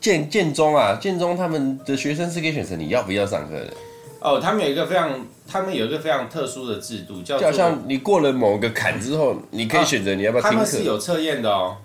[0.00, 3.72] 建建中啊，建中他们的学生是可以选择你要不要上课的。
[4.20, 10.56] 哦，他们有一个非常，他们有一个非常特殊的制度，叫做像你过了某个坎之后，你可以选择你要不要听课。
[10.56, 11.76] 他们是有测验的哦，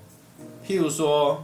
[0.68, 1.44] 譬如说。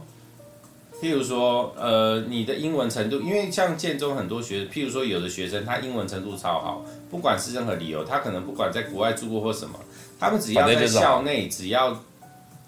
[1.02, 9.80] 譬如说，呃，你的英文程度，因为像建中很多学，譬如说有的学生他英文程度超好，不管是任何理由，他可能不管在国外住过或什么，
[10.18, 11.98] 他们只要在校内，只要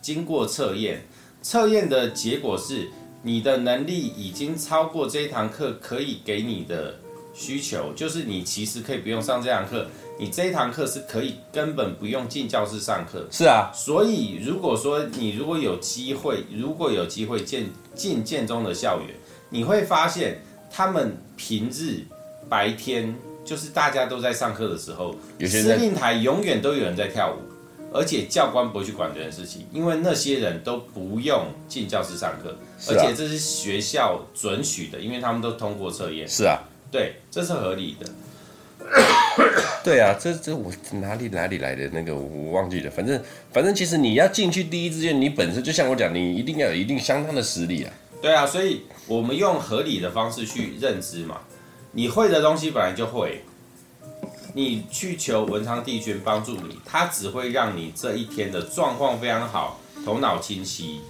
[0.01, 1.03] 经过测验，
[1.43, 2.89] 测验的结果是
[3.23, 6.95] 你的能力已经超过这一堂课可以给你的
[7.33, 9.87] 需求，就是你其实可以不用上这堂课，
[10.19, 13.27] 你这一堂课是可以根本不用进教室上课。
[13.31, 19.15] 是啊，所以如果说你如果有机会，如果有机会进进建中的校园，
[19.49, 22.01] 你会发现他们平日
[22.49, 23.15] 白天
[23.45, 25.15] 就是大家都在上课的时候，
[25.47, 27.52] 司令台永远都有人在跳舞。
[27.93, 32.57] 而且教官不会去管这件事情，因为那些人都不用进教室上课，
[32.89, 36.27] 而且这是学校准许的，因为他们都通过测验。
[36.29, 36.59] 是啊，
[36.91, 38.07] 对，这是合理的。
[39.85, 43.23] 对啊，这这我哪里哪里来的那个我忘记了，反正
[43.53, 47.93] 反正其实你要进去第一志愿，你本身就像我讲，你一定要有一定相当的实力啊。
[48.21, 51.41] 对啊，所以我们用合理的方式去认知嘛，
[51.93, 53.45] 你会的东西本来就会。
[54.55, 61.01] 你去求文昌帝君帮助你，他只会让你这一天的状况非常好，头脑清晰，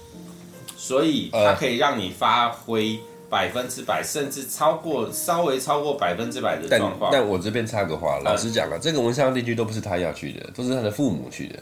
[0.77, 7.11] 所以他可以让你发挥百分之百，甚至超过稍微超过百分之百的状况。
[7.13, 11.59] 但我这边插个话，老实讲啊，这个文昌帝君都不是他要去的，都是他的父母去的。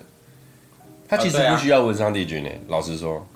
[1.09, 3.27] 他其实不需要文昌帝君呢，老实说。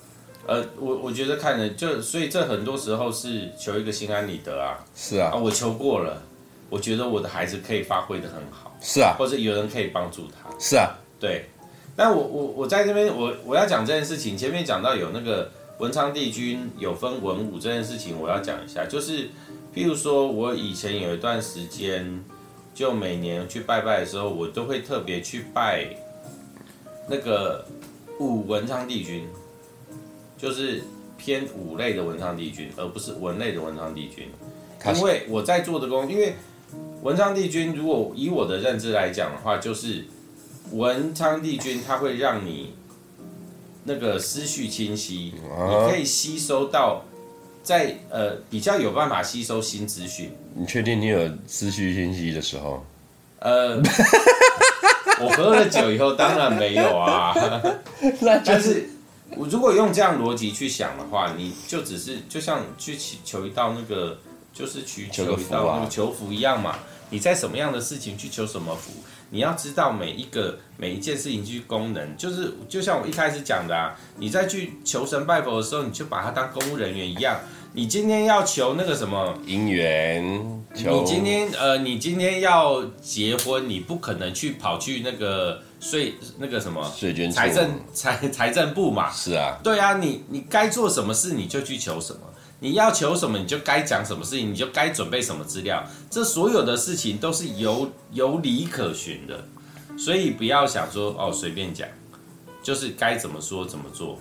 [0.47, 4.85] 呃，我我觉得看着就，所以这很多时候是求一个心安理得啊。
[4.95, 6.23] 是啊，啊，我求过了。
[6.75, 11.45] 我觉得我的孩子可以发挥的很好，是啊，或者有人可以帮助他，是啊，对。
[11.95, 15.49] 但我我我在这边，我我要讲这件事情，前面讲到有那个
[15.79, 19.29] 文昌帝君有分文武这件事情，我要讲一下，就是
[19.73, 22.25] 譬如说我以前有一段时间，
[22.75, 25.87] 就每年去拜拜的时候，我都会特别去拜
[27.09, 27.65] 那个
[28.19, 29.29] 武文昌帝君，
[30.37, 30.83] 就是
[31.17, 34.29] 偏武类的文昌帝君，而不是文类的文昌帝君，
[34.97, 36.35] 因为我在做的工，因为。
[37.05, 40.07] 文昌帝君，如果以我的认知来讲的话，就是
[40.73, 42.73] 文昌帝君，它会让你
[43.85, 47.05] 那个思绪清晰，你可以吸收到
[47.63, 50.33] 在呃比较有办法吸收新资讯。
[50.55, 52.83] 你确定你有思绪清晰的时候？
[53.41, 53.77] 呃，
[55.21, 57.35] 我喝了酒以后当然没有啊。
[58.43, 58.89] 就是，
[59.37, 64.17] 我如果用这样逻辑去想的话，你就只是就像去求一道那个，
[64.55, 66.79] 就是去求一道那个求福一样嘛。
[67.15, 68.91] 你在什么样的事情去求什么福？
[69.31, 77.39] 你要知道每一个每一件事情去功能，就是就像我一开始讲的啊，你在去求神拜佛的时候，你就把它当公务人员一样。
[77.73, 80.25] 你今天要求那个什么姻缘，
[80.75, 89.09] 你今天呃，你今天要结婚，你不可能去跑去那个税那个什么税捐财政财财政部嘛？
[89.13, 92.19] 是啊，对啊，你你该做什么事你就去求什么。
[92.65, 95.85] 你要求什么，你就该讲什么事情，你就该准备什么资料。
[96.09, 99.45] 这所有的事情都是有有理可循的，
[99.99, 101.87] 所以不要想说哦随便讲，
[102.63, 104.19] 就是该怎么说怎么做，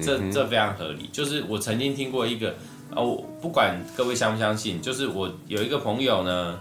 [0.00, 1.10] 这这非常合理。
[1.12, 2.54] 就是我曾经听过一个
[2.96, 6.58] 哦，不管各位相不相信，就是我有一个朋友呢，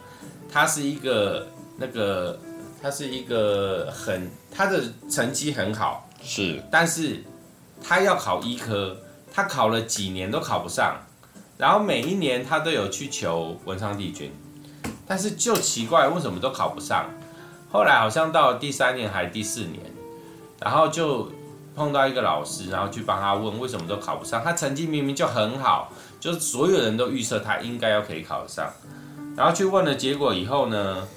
[0.51, 2.37] 他是一个那个
[2.81, 7.23] 他是一个很他的成绩很好，是，但是
[7.81, 8.97] 他要考医科，
[9.33, 10.99] 他考了几年都考不上。
[11.61, 14.31] 然后每一年他都有去求文昌帝君，
[15.05, 17.05] 但是就奇怪为什么都考不上。
[17.71, 19.79] 后来好像到了第三年还是第四年，
[20.59, 21.31] 然后就
[21.75, 24.43] 碰到一个老师，然后去帮他问为什么都考不上。
[24.43, 28.67] 他成绩明明就很好，就是所有人都预测他应该要可以考得上。
[29.37, 31.07] 然后去问了结果以后呢，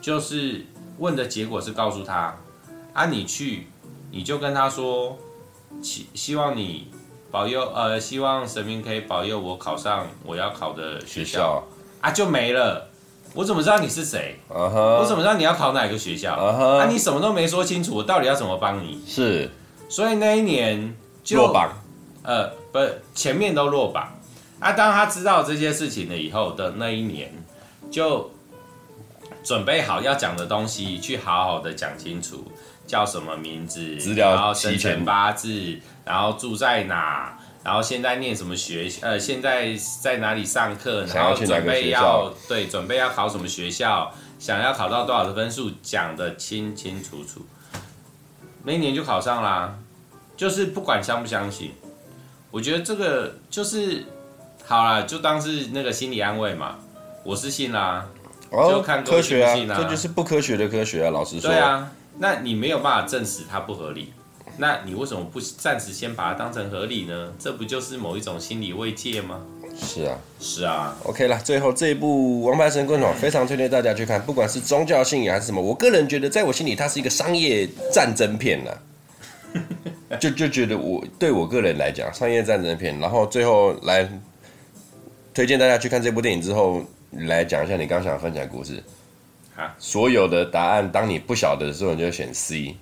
[0.00, 0.64] 就是
[0.96, 2.34] 问的结果是告诉他，
[2.94, 3.66] 啊你去
[4.10, 5.18] 你就跟他说，
[5.82, 6.90] 希希望你。
[7.32, 11.64] 保佑，呃，希望神明可以保佑我考上我要考的学校，
[12.02, 12.88] 啊，就没了。
[13.32, 14.98] 我怎么知道你是谁？Uh.
[14.98, 16.76] 我怎么知道你要考哪个学校？Uh.
[16.76, 19.02] 啊，你什么都没说清楚，我到底要怎么帮你？
[19.06, 19.50] 是，
[19.88, 21.72] 所以那一年就落榜，
[22.22, 22.78] 呃，不，
[23.14, 24.12] 前面都落榜。
[24.60, 27.32] 啊，当他知道这些事情了以后的那一年，
[27.90, 28.30] 就
[29.42, 32.44] 准备好要讲的东西，去好好的讲清楚。
[32.86, 33.96] 叫什么名字？
[33.96, 37.38] 资料，然后生辰八字，然后住在哪？
[37.64, 38.90] 然后现在念什么学？
[39.02, 41.04] 呃，现在在哪里上课？
[41.14, 44.12] 然后准备要对，准备要考什么学校？
[44.38, 45.70] 想要考到多少的分数？
[45.80, 47.46] 讲得清清楚楚。
[48.64, 49.76] 那一年就考上啦，
[50.36, 51.72] 就是不管相不相信，
[52.50, 54.06] 我觉得这个就是
[54.66, 56.78] 好啦，就当是那个心理安慰嘛。
[57.22, 58.04] 我是信啦，
[58.50, 61.48] 哦、就看科学啊，这就是不科学的科学啊，老实说。
[61.48, 61.88] 对啊。
[62.18, 64.12] 那你没有办法证实它不合理，
[64.58, 67.32] 那你为什么不暂时先把它当成合理呢？
[67.38, 69.40] 这不就是某一种心理慰藉吗？
[69.74, 70.94] 是啊，是啊。
[71.04, 78.82] OK 了，最后这一部《王牌神棍》哦，非常推荐大家去看，不管是宗教信仰还是什么，我个人觉得，在我心里它是一个商业战争片了。
[80.20, 84.06] 就就觉得我对我个人来讲，商业战争片，然后最后来
[85.32, 86.82] 推荐大家去看这部电影之后，
[87.12, 88.82] 来讲一下你刚想分享的故事。
[89.68, 92.76] 哈所有的答案，当你不晓得的时候，你就选 C。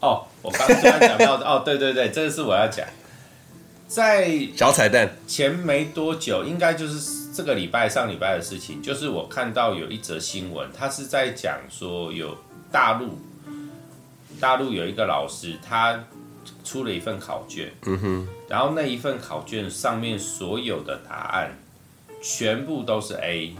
[0.00, 2.86] 哦，我刚刚讲到哦，对对对，这个是我要讲，
[3.88, 12.36] 在小彩蛋前没多久，应该就是这个礼拜上礼拜的事情，就是我看到有一则新闻，他是在讲说有
[12.70, 13.18] 大陆
[14.38, 16.04] 大陆有一个老师，他
[16.62, 21.56] 出了一份考卷，嗯哼，然后那一份考卷上面所有的答案
[22.22, 23.54] 全部都是 A。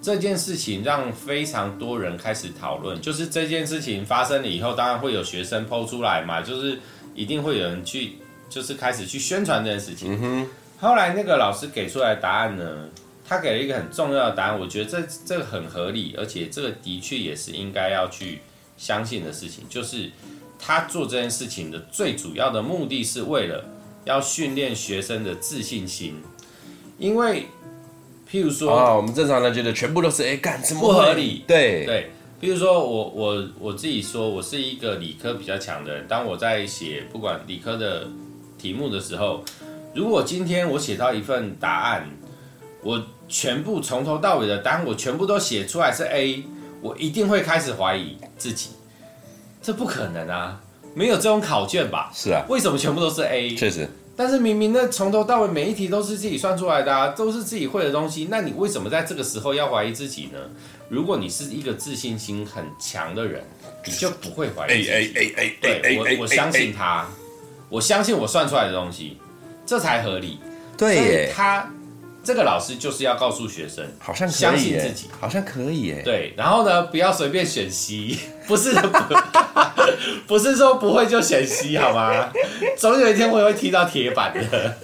[0.00, 6.78] 这件事情让非常多人开始讨论，就是这件事情发生了以后，当然会有学生 po 出来嘛，就是
[7.16, 8.12] 一定会有人去，
[8.48, 10.14] 就是开始去宣传这件事情。
[10.14, 12.88] 嗯哼，后来那个老师给出来的答案呢，
[13.26, 18.38] 他给了一个很重要的答案，我觉得这这个很合理，而且这个的确也是应该要去
[18.76, 20.12] 相信的事情，就是
[20.60, 23.64] 他做这件事情的最主要的目的是为了
[24.04, 26.22] 要训练学生的自信心，
[26.98, 27.48] 因为。
[28.30, 31.44] 譬如说，啊，我们正常人觉得全部都是哎，干什么不合理？
[31.46, 32.10] 对对，
[32.40, 36.06] 譬如说我我我自己说，我是一个理科比较强的人。
[36.06, 38.06] 当我在写不管理科的
[38.58, 39.42] 题目的时候，
[39.94, 42.10] 如果今天我写到一份答案，
[42.82, 46.44] 我全部从头到尾的答案我全部都写出来是 A，
[46.82, 48.70] 我一定会开始怀疑自己，
[49.62, 50.60] 这不可能啊，
[50.94, 52.10] 没有这种考卷吧？
[52.14, 53.54] 是啊，为什么全部都是 A？
[53.54, 53.88] 确实。
[54.18, 60.40] 但是明明那从头到尾每一题都是自己算出来的啊，都是自己会的东西，那你为什么在这个时候要怀疑自己呢？
[60.88, 63.44] 如果你是一个自信心很强的人，
[63.86, 64.90] 你就不会怀疑自己。
[64.90, 67.06] 哎哎哎哎对，我我相信他，
[67.68, 69.18] 我相信我算出来的东西，
[69.64, 70.40] 这才合理。
[70.76, 71.70] 对耶，他
[72.28, 76.02] 这个老师就是要告诉学生，好像相信自己，好像可以耶。
[76.04, 78.82] 对，然后呢，不要随便选 C， 不是的。
[80.26, 82.30] 不是说不会就选 C 好吗？
[82.76, 84.76] 总有一天我也会踢到铁板的。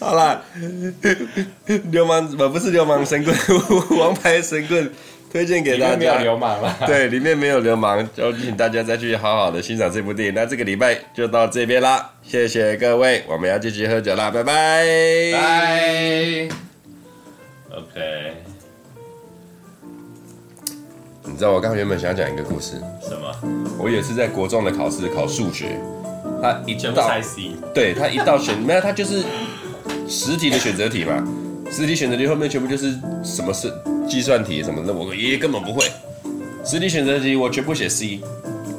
[0.00, 0.42] 好啦，
[1.92, 3.36] 流氓不不是流氓神棍，
[3.96, 4.92] 王牌神棍
[5.30, 5.94] 推荐给大家。
[5.94, 6.76] 里面没有流氓了。
[6.86, 10.34] 对，里面没有流氓，就请大家再去好好的欣赏这部电影。
[10.34, 14.84] 那这个礼拜就到这边啦，谢谢各位，我们要继续喝酒啦，拜拜。
[15.32, 16.48] 拜。
[17.70, 18.34] OK。
[21.22, 23.32] 你知道我刚刚原本想讲一个故事，什么？
[23.78, 25.78] 我也是在国中的考试考数学，
[26.42, 27.08] 他一到，
[27.72, 29.22] 对他一到选没有，他就是
[30.08, 31.22] 十题的选择题嘛，
[31.70, 33.72] 十题选择题后面全部就是什么是
[34.08, 35.84] 计算题什么的，我爷爷根本不会。
[36.64, 38.20] 实体选择题我全部写 C，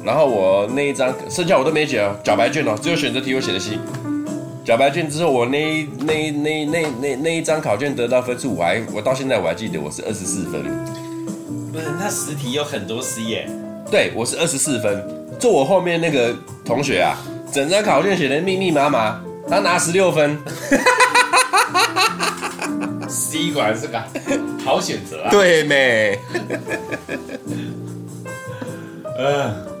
[0.04, 3.78] 然后我那一张剩下我都没写哦，缴白卷哦，只有选择题我写的 C。
[4.64, 10.62] 缴白卷之后，我那那那那那那一张考卷得到分数，我还我到现在我还记得我是二十四分。
[11.72, 13.50] 不是，那实体有很多 C 耶。
[13.90, 15.02] 对，我是二十四分。
[15.40, 16.32] 坐我后面那个
[16.64, 17.18] 同学啊，
[17.52, 20.38] 整张考卷写的密密麻麻，他拿十六分。
[23.32, 23.98] C 果然是个
[24.62, 25.30] 好选择啊。
[25.30, 26.18] 对没？
[29.16, 29.66] 嗯。